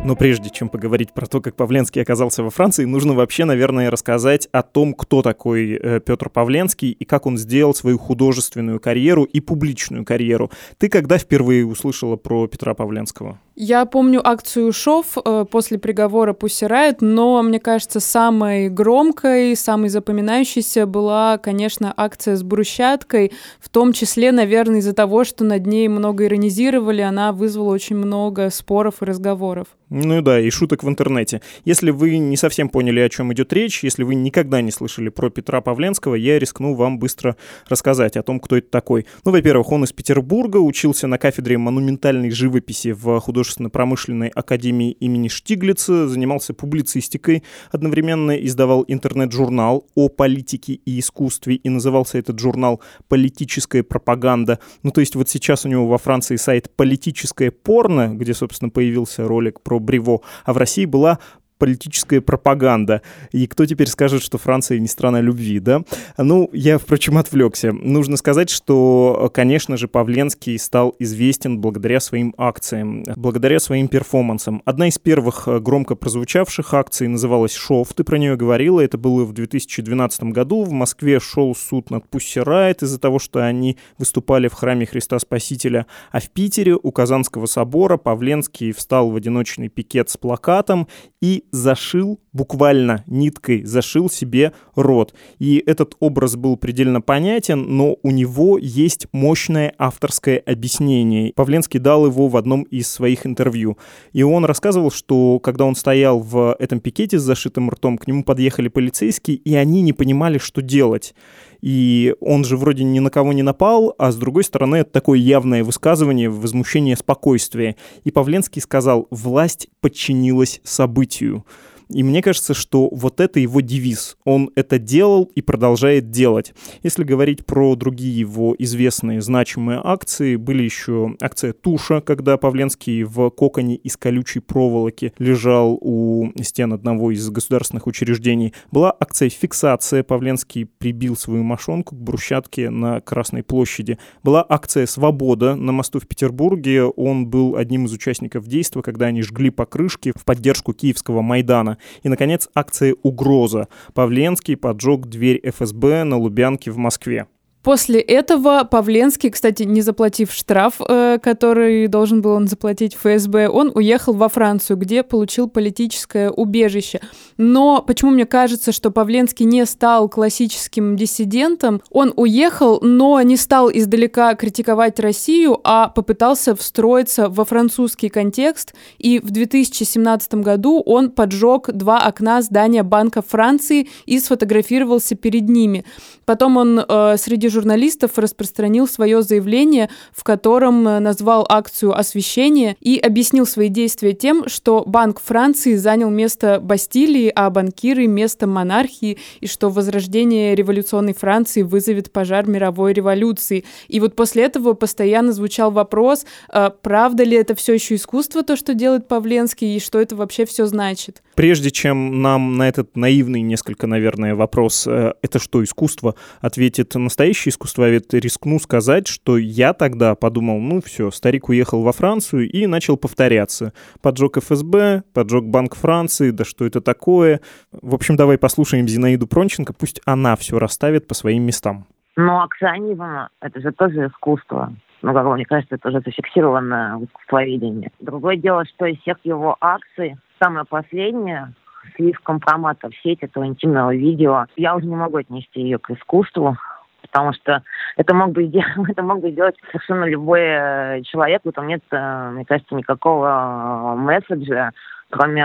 Но 0.03 0.17
прежде 0.17 0.49
чем 0.51 0.71
поговорить 0.71 1.13
про 1.13 1.27
то, 1.27 1.41
как 1.41 1.55
Павленский 1.55 2.01
оказался 2.01 2.43
во 2.43 2.51
Франции, 2.51 2.85
нужно 2.85 3.13
вообще, 3.13 3.45
наверное, 3.45 3.91
рассказать 3.91 4.49
о 4.51 4.63
том, 4.63 4.95
кто 4.95 5.23
такой 5.23 5.75
э, 5.75 6.01
Петр 6.01 6.31
Павленский 6.31 6.91
и 6.91 7.05
как 7.05 7.27
он 7.27 7.37
сделал 7.37 7.75
свою 7.75 7.99
художественную 7.99 8.81
карьеру 8.81 9.25
и 9.25 9.41
публичную 9.41 10.05
карьеру. 10.05 10.51
Ты 10.79 10.89
когда 10.89 11.19
впервые 11.19 11.67
услышала 11.67 12.17
про 12.17 12.49
Петра 12.49 12.75
Павленского? 12.75 13.39
Я 13.63 13.85
помню 13.85 14.27
акцию 14.27 14.73
«Шов» 14.73 15.19
э, 15.23 15.45
после 15.45 15.79
приговора 15.79 16.33
«Пусть 16.33 16.65
но, 17.01 17.43
мне 17.43 17.61
кажется, 17.61 18.01
самой 18.01 18.71
громкой, 18.71 19.55
самой 19.55 19.91
запоминающейся 19.91 20.87
была, 20.87 21.37
конечно, 21.37 21.93
акция 21.95 22.37
с 22.37 22.43
брусчаткой, 22.43 23.33
в 23.61 23.69
том 23.69 23.93
числе, 23.93 24.33
наверное, 24.33 24.79
из-за 24.79 24.95
того, 24.95 25.25
что 25.25 25.45
над 25.45 25.67
ней 25.67 25.89
много 25.89 26.25
иронизировали, 26.25 27.03
она 27.03 27.33
вызвала 27.35 27.75
очень 27.75 27.97
много 27.97 28.49
споров 28.49 29.03
и 29.03 29.05
разговоров. 29.05 29.67
Ну 29.91 30.23
да, 30.23 30.41
и 30.41 30.49
шуток 30.51 30.85
в 30.85 30.89
интернете. 30.89 31.43
Если 31.65 31.91
вы 31.91 32.17
не 32.19 32.37
совсем 32.37 32.69
поняли, 32.69 33.01
о 33.01 33.09
чем 33.09 33.33
идет 33.33 33.53
речь, 33.53 33.83
если 33.83 34.05
вы 34.05 34.15
никогда 34.15 34.63
не 34.63 34.71
слышали 34.71 35.09
про 35.09 35.31
Петра 35.31 35.61
Павленского, 35.61 36.15
я 36.15 36.39
рискну 36.39 36.75
вам 36.75 37.01
быстро 37.01 37.37
рассказать 37.69 38.17
о 38.17 38.23
том, 38.23 38.39
кто 38.39 38.57
это 38.57 38.71
такой. 38.71 39.07
Ну, 39.25 39.33
во-первых, 39.33 39.73
он 39.73 39.83
из 39.83 39.93
Петербурга, 39.93 40.59
учился 40.59 41.09
на 41.09 41.19
кафедре 41.19 41.59
монументальной 41.59 42.31
живописи 42.31 42.93
в 42.93 43.19
художественно-промышленной 43.51 44.29
академии 44.29 44.93
имени 44.93 45.29
Штиглица, 45.29 46.09
занимался 46.09 46.55
публицистикой, 46.55 47.43
одновременно 47.73 48.33
издавал 48.33 48.85
интернет-журнал 48.87 49.87
о 49.95 50.09
политике 50.09 50.75
и 50.75 50.99
искусстве, 50.99 51.57
и 51.57 51.69
назывался 51.69 52.19
этот 52.19 52.39
журнал 52.39 52.81
«Политическая 53.09 53.83
пропаганда». 53.83 54.59
Ну, 54.83 54.91
то 54.91 55.01
есть 55.01 55.17
вот 55.17 55.29
сейчас 55.29 55.65
у 55.65 55.69
него 55.69 55.87
во 55.87 55.99
Франции 55.99 56.37
сайт 56.37 56.71
«Политическое 56.77 57.51
порно», 57.51 58.15
где, 58.15 58.35
собственно, 58.35 58.71
появился 58.71 59.27
ролик 59.27 59.61
про 59.61 59.79
Бриво, 59.79 60.21
а 60.45 60.53
в 60.53 60.57
России 60.57 60.85
была 60.85 61.19
политическая 61.61 62.21
пропаганда. 62.21 63.03
И 63.31 63.47
кто 63.47 63.67
теперь 63.67 63.87
скажет, 63.87 64.23
что 64.23 64.39
Франция 64.39 64.81
не 64.81 64.89
страна 64.89 65.21
любви, 65.21 65.61
да? 65.61 65.83
Ну, 66.19 66.51
я, 66.53 66.79
впрочем, 66.79 67.19
отвлекся. 67.19 67.71
Нужно 67.73 68.17
сказать, 68.17 68.51
что, 68.51 69.31
конечно 69.33 69.77
же, 69.77 69.87
Павленский 69.87 70.59
стал 70.59 70.97
известен 70.99 71.61
благодаря 71.61 72.01
своим 72.01 72.35
акциям, 72.37 73.05
благодаря 73.15 73.61
своим 73.61 73.89
перформансам. 73.89 74.63
Одна 74.65 74.89
из 74.89 74.99
первых 74.99 75.47
э, 75.47 75.61
громко 75.61 75.95
прозвучавших 75.95 76.73
акций 76.75 77.07
называлась 77.07 77.55
«Шов», 77.55 77.93
ты 77.95 78.03
про 78.05 78.17
нее 78.17 78.37
говорила, 78.37 78.81
это 78.81 78.97
было 78.97 79.25
в 79.25 79.33
2012 79.33 80.25
году. 80.25 80.65
В 80.65 80.73
Москве 80.73 81.21
шел 81.21 81.55
суд 81.55 81.91
над 81.91 82.09
Пусси 82.09 82.41
Райт 82.41 82.83
из-за 82.83 82.99
того, 82.99 83.19
что 83.19 83.45
они 83.45 83.77
выступали 83.99 84.49
в 84.49 84.55
храме 84.55 84.87
Христа 84.87 85.19
Спасителя. 85.19 85.87
А 86.11 86.21
в 86.21 86.31
Питере 86.31 86.75
у 86.75 86.91
Казанского 86.91 87.45
собора 87.45 87.99
Павленский 87.99 88.73
встал 88.73 89.11
в 89.11 89.17
одиночный 89.17 89.69
пикет 89.69 90.09
с 90.09 90.17
плакатом 90.17 90.89
и 91.21 91.45
зашил, 91.53 92.21
буквально 92.33 93.05
ниткой 93.07 93.65
зашил 93.65 94.11
себе 94.11 94.53
рот. 94.75 95.15
И 95.39 95.63
этот 95.67 95.95
образ 96.01 96.37
был 96.37 96.57
предельно 96.57 97.01
понятен, 97.01 97.77
но 97.77 97.97
у 98.03 98.11
него 98.11 98.59
есть 98.59 99.07
мощное 99.13 99.75
авторское 99.79 100.39
объяснение. 100.39 101.33
Павленский 101.35 101.81
дал 101.81 102.07
его 102.07 102.29
в 102.29 102.37
одном 102.37 102.63
из 102.63 102.89
своих 102.89 103.27
интервью. 103.27 103.79
И 104.13 104.23
он 104.23 104.45
рассказывал, 104.45 104.91
что 104.91 105.39
когда 105.41 105.65
он 105.65 105.75
стоял 105.75 106.21
в 106.21 106.57
этом 106.59 106.81
пикете 106.81 107.19
с 107.19 107.23
зашитым 107.23 107.71
ртом, 107.71 107.99
к 107.99 108.07
нему 108.07 108.25
подъехали 108.25 108.69
полицейские, 108.69 109.37
и 109.37 109.55
они 109.55 109.83
не 109.83 109.93
понимали, 109.93 110.39
что 110.39 110.63
делать. 110.63 111.15
И 111.61 112.15
он 112.21 112.45
же 112.45 112.57
вроде 112.57 112.85
ни 112.85 112.99
на 112.99 113.11
кого 113.11 113.33
не 113.33 113.43
напал, 113.43 113.95
а 113.99 114.13
с 114.13 114.17
другой 114.17 114.45
стороны 114.45 114.77
это 114.77 114.91
такое 114.91 115.19
явное 115.19 115.65
высказывание 115.65 116.31
возмущение 116.31 116.97
спокойствия. 116.97 117.77
И 118.05 118.11
Павленский 118.11 118.63
сказал, 118.63 119.07
власть 119.11 119.69
подчинилась 119.81 120.61
событию. 120.65 121.45
И 121.91 122.03
мне 122.03 122.23
кажется, 122.23 122.55
что 122.55 122.89
вот 122.93 123.21
это 123.21 123.41
его 123.41 123.61
девиз. 123.61 124.17
Он 124.25 124.51
это 124.55 124.79
делал 124.79 125.31
и 125.35 125.43
продолжает 125.43 126.11
делать. 126.11 126.55
Если 126.83 127.03
говорить 127.03 127.45
про 127.45 127.75
другие 127.75 128.17
его 128.19 128.55
известные 128.59 129.21
значимые 129.21 129.81
акции, 129.83 130.37
были 130.37 130.63
еще 130.63 131.17
акция 131.21 131.53
«Туша», 131.53 132.01
когда 132.01 132.37
Павленский 132.37 133.03
в 133.03 133.31
коконе 133.31 133.77
из 133.77 133.97
колючей 133.97 134.41
проволоки 134.41 135.13
лежал 135.19 135.79
у 135.81 136.31
стен 136.43 136.73
одного 136.73 137.11
из 137.11 137.29
государственных 137.29 137.87
учреждений. 137.87 138.55
Была 138.71 138.95
акция 138.99 139.29
«Фиксация». 139.29 140.05
Павленский 140.05 140.67
прибил 140.67 141.17
свою 141.17 141.43
мошонку 141.43 141.97
к 141.97 142.01
брусчатке 142.01 142.71
на 142.71 143.01
Красной 143.01 143.43
площади. 143.43 143.99
Была 144.23 144.47
акция 144.49 144.87
«Свобода» 144.87 145.57
на 145.57 145.73
мосту 145.73 145.99
в 145.99 146.07
Петербурге. 146.07 146.85
Он 146.85 147.27
был 147.27 147.57
одним 147.57 147.87
из 147.87 147.93
участников 147.93 148.47
действия, 148.47 148.83
когда 148.83 149.07
они 149.07 149.23
жгли 149.23 149.51
покрышки 149.51 150.13
в 150.17 150.25
поддержку 150.25 150.73
киевского 150.73 151.23
Майдана. 151.23 151.79
И, 152.03 152.09
наконец, 152.09 152.49
акция 152.55 152.95
«Угроза». 153.03 153.69
Павленский 153.95 154.57
поджег 154.57 155.07
дверь 155.07 155.41
ФСБ 155.45 156.05
на 156.05 156.17
Лубянке 156.17 156.71
в 156.71 156.77
Москве. 156.77 157.27
После 157.63 158.01
этого 158.01 158.65
Павленский, 158.65 159.29
кстати, 159.29 159.65
не 159.65 159.83
заплатив 159.83 160.33
штраф, 160.33 160.81
э, 160.81 161.19
который 161.23 161.89
должен 161.89 162.23
был 162.23 162.31
он 162.31 162.49
заплатить 162.49 162.95
ФСБ, 162.95 163.51
он 163.51 163.71
уехал 163.75 164.15
во 164.15 164.31
Францию, 164.31 164.79
где 164.79 165.03
получил 165.03 165.47
политическое 165.47 166.31
убежище. 166.31 167.01
Но 167.37 167.83
почему 167.83 168.13
мне 168.13 168.25
кажется, 168.25 168.73
что 168.73 168.91
Павленский 168.91 169.45
не 169.45 169.67
стал 169.67 170.09
классическим 170.09 170.97
диссидентом? 170.97 171.83
Он 171.91 172.15
уехал, 172.17 172.81
но 172.81 173.21
не 173.21 173.37
стал 173.37 173.71
издалека 173.71 174.35
критиковать 174.37 174.99
Россию, 174.99 175.61
а 175.63 175.89
попытался 175.89 176.57
встроиться 176.57 177.29
во 177.29 177.45
французский 177.45 178.09
контекст. 178.09 178.73
И 178.99 179.19
в 179.19 179.33
2017 179.33 180.37
году 180.37 180.81
он 180.81 181.11
поджег 181.11 181.71
два 181.73 181.99
окна 181.99 182.41
здания 182.41 182.83
Банка 182.83 183.21
Франции 183.21 183.89
и 184.07 184.19
сфотографировался 184.19 185.15
перед 185.15 185.47
ними. 185.51 185.85
Потом 186.25 186.57
он 186.57 186.79
э, 186.79 187.17
среди 187.19 187.50
журналистов 187.51 188.13
распространил 188.17 188.89
свое 188.89 189.23
заявление, 189.23 189.91
в 190.13 190.25
котором 190.25 190.87
э, 190.87 190.99
назвал 191.01 191.45
акцию 191.49 191.99
освещения 191.99 192.77
и 192.81 192.99
объяснил 192.99 193.47
свои 193.47 193.69
действия 193.69 194.13
тем, 194.13 194.49
что 194.49 194.85
Банк 194.87 195.21
Франции 195.21 195.75
занял 195.75 196.11
место 196.11 196.61
Бастилии, 196.61 197.33
а 197.35 197.51
банкиры— 197.51 198.07
место 198.09 198.47
монархии, 198.47 199.19
и 199.41 199.47
что 199.47 199.69
возрождение 199.69 200.55
революционной 200.55 201.15
Франции 201.15 201.63
вызовет 201.63 202.13
пожар 202.13 202.49
мировой 202.49 202.93
революции. 202.93 203.65
И 203.89 204.01
вот 204.01 204.17
после 204.17 204.45
этого 204.45 204.75
постоянно 204.75 205.33
звучал 205.33 205.71
вопрос, 205.71 206.25
э, 206.53 206.71
правда 206.83 207.25
ли 207.25 207.37
это 207.37 207.55
все 207.55 207.75
еще 207.75 207.97
искусство, 207.97 208.43
то, 208.43 208.57
что 208.57 208.75
делает 208.75 209.09
Павленский, 209.09 209.77
и 209.77 209.81
что 209.81 210.01
это 210.01 210.17
вообще 210.17 210.45
все 210.47 210.67
значит. 210.67 211.23
Прежде 211.41 211.71
чем 211.71 212.21
нам 212.21 212.59
на 212.59 212.69
этот 212.69 212.99
наивный 212.99 213.41
несколько, 213.41 213.87
наверное, 213.87 214.35
вопрос 214.35 214.87
э, 214.87 215.15
«это 215.23 215.39
что, 215.39 215.65
искусство?» 215.65 216.15
ответит 216.43 216.95
настоящий 216.97 217.49
искусствовед, 217.49 218.13
рискну 218.13 218.59
сказать, 218.59 219.07
что 219.09 219.39
я 219.39 219.73
тогда 219.73 220.15
подумал, 220.15 220.61
ну 220.61 220.83
все, 220.83 221.11
старик 221.11 221.49
уехал 221.49 221.83
во 221.83 221.93
Францию 221.93 222.47
и 222.47 222.67
начал 222.67 222.99
повторяться. 222.99 223.73
Поджег 224.03 224.37
ФСБ, 224.37 225.05
поджег 225.15 225.45
Банк 225.45 225.77
Франции, 225.77 226.31
да 226.31 226.45
что 226.45 226.67
это 226.67 226.83
такое? 226.83 227.41
В 227.73 227.95
общем, 227.95 228.17
давай 228.17 228.37
послушаем 228.37 228.87
Зинаиду 228.87 229.27
Пронченко, 229.27 229.73
пусть 229.73 230.03
она 230.05 230.37
все 230.37 230.59
расставит 230.59 231.09
по 231.09 231.15
своим 231.15 231.45
местам. 231.45 231.87
Ну, 232.17 232.39
акционизм— 232.43 233.03
это 233.41 233.61
же 233.63 233.73
тоже 233.73 234.09
искусство. 234.09 234.75
Ну, 235.01 235.15
как 235.15 235.25
мне 235.25 235.47
кажется, 235.47 235.77
это 235.77 235.89
уже 235.89 236.01
зафиксировано 236.01 236.99
в 236.99 237.05
искусствоведении. 237.07 237.91
Другое 237.99 238.37
дело, 238.37 238.67
что 238.67 238.85
из 238.85 239.01
всех 239.01 239.17
его 239.25 239.57
акций 239.59 240.19
самое 240.43 240.65
последнее 240.65 241.53
слив 241.97 242.19
компромата 242.21 242.89
в 242.89 242.97
сеть 243.03 243.23
этого 243.23 243.47
интимного 243.47 243.95
видео. 243.95 244.47
Я 244.57 244.75
уже 244.77 244.87
не 244.87 244.97
могу 244.97 245.19
отнести 245.19 245.61
ее 245.61 245.79
к 245.79 245.91
искусству, 245.91 246.57
потому 247.03 247.33
что 247.33 247.63
это 247.97 248.15
мог 248.15 248.33
бы 248.33 248.45
сделать, 248.45 248.69
это 248.89 249.03
мог 249.03 249.21
бы 249.21 249.31
сделать 249.31 249.57
совершенно 249.67 250.05
любой 250.05 250.41
э, 250.43 251.03
человек, 251.03 251.43
в 251.45 251.49
этом 251.49 251.67
нет, 251.67 251.83
э, 251.91 252.31
мне 252.31 252.45
кажется, 252.45 252.75
никакого 252.75 253.27
э, 253.27 253.97
месседжа, 253.97 254.73
кроме 255.11 255.45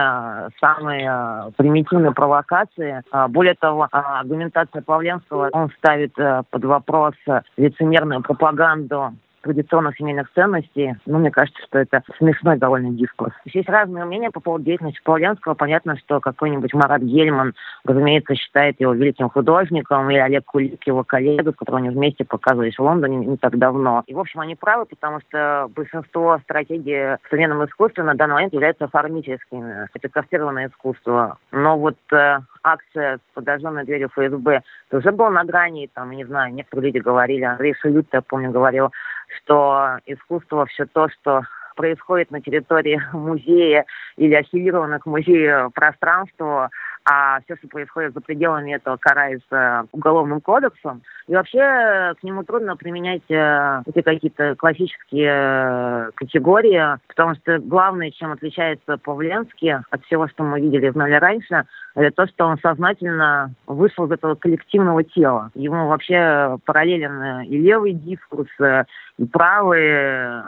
самой 0.59 1.51
примитивной 1.57 2.11
провокации. 2.11 3.01
А, 3.09 3.27
более 3.27 3.55
того, 3.55 3.87
аргументация 3.89 4.83
Павленского, 4.83 5.49
он 5.53 5.71
ставит 5.79 6.13
под 6.13 6.65
вопрос 6.65 7.15
лицемерную 7.57 8.21
пропаганду 8.21 9.15
традиционных 9.45 9.95
семейных 9.95 10.31
ценностей, 10.33 10.95
ну, 11.05 11.19
мне 11.19 11.29
кажется, 11.29 11.61
что 11.67 11.77
это 11.77 12.01
смешной 12.17 12.57
довольно 12.57 12.89
дискурс. 12.89 13.31
Есть 13.45 13.69
разные 13.69 14.03
мнения 14.03 14.31
по 14.31 14.39
поводу 14.39 14.65
деятельности 14.65 15.01
Павленского. 15.03 15.53
Понятно, 15.53 15.97
что 15.97 16.19
какой-нибудь 16.19 16.73
Марат 16.73 17.03
Гельман, 17.03 17.53
разумеется, 17.83 18.33
считает 18.33 18.79
его 18.79 18.93
великим 18.93 19.29
художником, 19.29 20.09
или 20.09 20.17
Олег 20.17 20.45
Кулик, 20.45 20.85
его 20.87 21.03
коллега, 21.03 21.51
с 21.51 21.55
которым 21.55 21.83
они 21.83 21.89
вместе 21.89 22.25
показывались 22.25 22.77
в 22.77 22.81
Лондоне 22.81 23.17
не 23.17 23.37
так 23.37 23.57
давно. 23.59 24.03
И, 24.07 24.15
в 24.15 24.19
общем, 24.19 24.39
они 24.39 24.55
правы, 24.55 24.85
потому 24.85 25.19
что 25.21 25.69
большинство 25.75 26.39
стратегий 26.43 27.17
в 27.21 27.29
современном 27.29 27.65
искусстве 27.65 28.03
на 28.03 28.15
данный 28.15 28.33
момент 28.33 28.53
являются 28.53 28.85
оформительскими. 28.85 29.87
Это 29.93 30.09
кастированное 30.09 30.69
искусство. 30.69 31.37
Но 31.51 31.77
вот 31.77 31.97
э, 32.11 32.39
акция 32.63 33.17
с 33.17 33.35
подожженной 33.35 33.85
дверью 33.85 34.09
ФСБ 34.09 34.61
тоже 34.89 35.11
была 35.11 35.29
на 35.29 35.43
грани, 35.43 35.89
там, 35.93 36.11
не 36.11 36.25
знаю, 36.25 36.53
некоторые 36.53 36.87
люди 36.87 37.03
говорили, 37.03 37.43
Андрей 37.43 37.75
Шелют, 37.79 38.07
я 38.11 38.21
помню, 38.21 38.51
говорил, 38.51 38.91
что 39.37 39.99
искусство 40.05 40.65
все 40.65 40.85
то, 40.85 41.09
что 41.09 41.43
происходит 41.75 42.31
на 42.31 42.41
территории 42.41 43.01
музея 43.13 43.85
или 44.17 44.33
аффилированных 44.33 45.05
музею 45.05 45.71
пространства, 45.71 46.69
а 47.05 47.39
все, 47.41 47.55
что 47.57 47.67
происходит 47.67 48.13
за 48.13 48.21
пределами 48.21 48.75
этого, 48.75 48.97
карается 48.97 49.85
уголовным 49.91 50.41
кодексом. 50.41 51.03
И 51.27 51.35
вообще 51.35 52.13
к 52.19 52.23
нему 52.23 52.43
трудно 52.43 52.75
применять 52.75 53.29
э, 53.29 53.83
эти 53.85 54.01
какие-то 54.01 54.55
классические 54.55 55.31
э, 55.31 56.11
категории, 56.15 56.97
потому 57.07 57.35
что 57.35 57.59
главное, 57.59 58.11
чем 58.11 58.31
отличается 58.31 58.97
Павленский 58.97 59.75
от 59.75 60.03
всего, 60.05 60.27
что 60.27 60.43
мы 60.43 60.59
видели 60.59 60.87
и 60.87 60.91
знали 60.91 61.13
раньше, 61.13 61.65
это 61.93 62.11
то, 62.11 62.27
что 62.27 62.45
он 62.45 62.57
сознательно 62.59 63.53
вышел 63.67 64.05
из 64.05 64.11
этого 64.11 64.35
коллективного 64.35 65.03
тела. 65.03 65.51
Ему 65.53 65.87
вообще 65.87 66.57
параллелен 66.65 67.41
и 67.41 67.57
левый 67.57 67.93
дискурс, 67.93 68.49
э, 68.59 68.85
и 69.17 69.25
правый. 69.25 70.41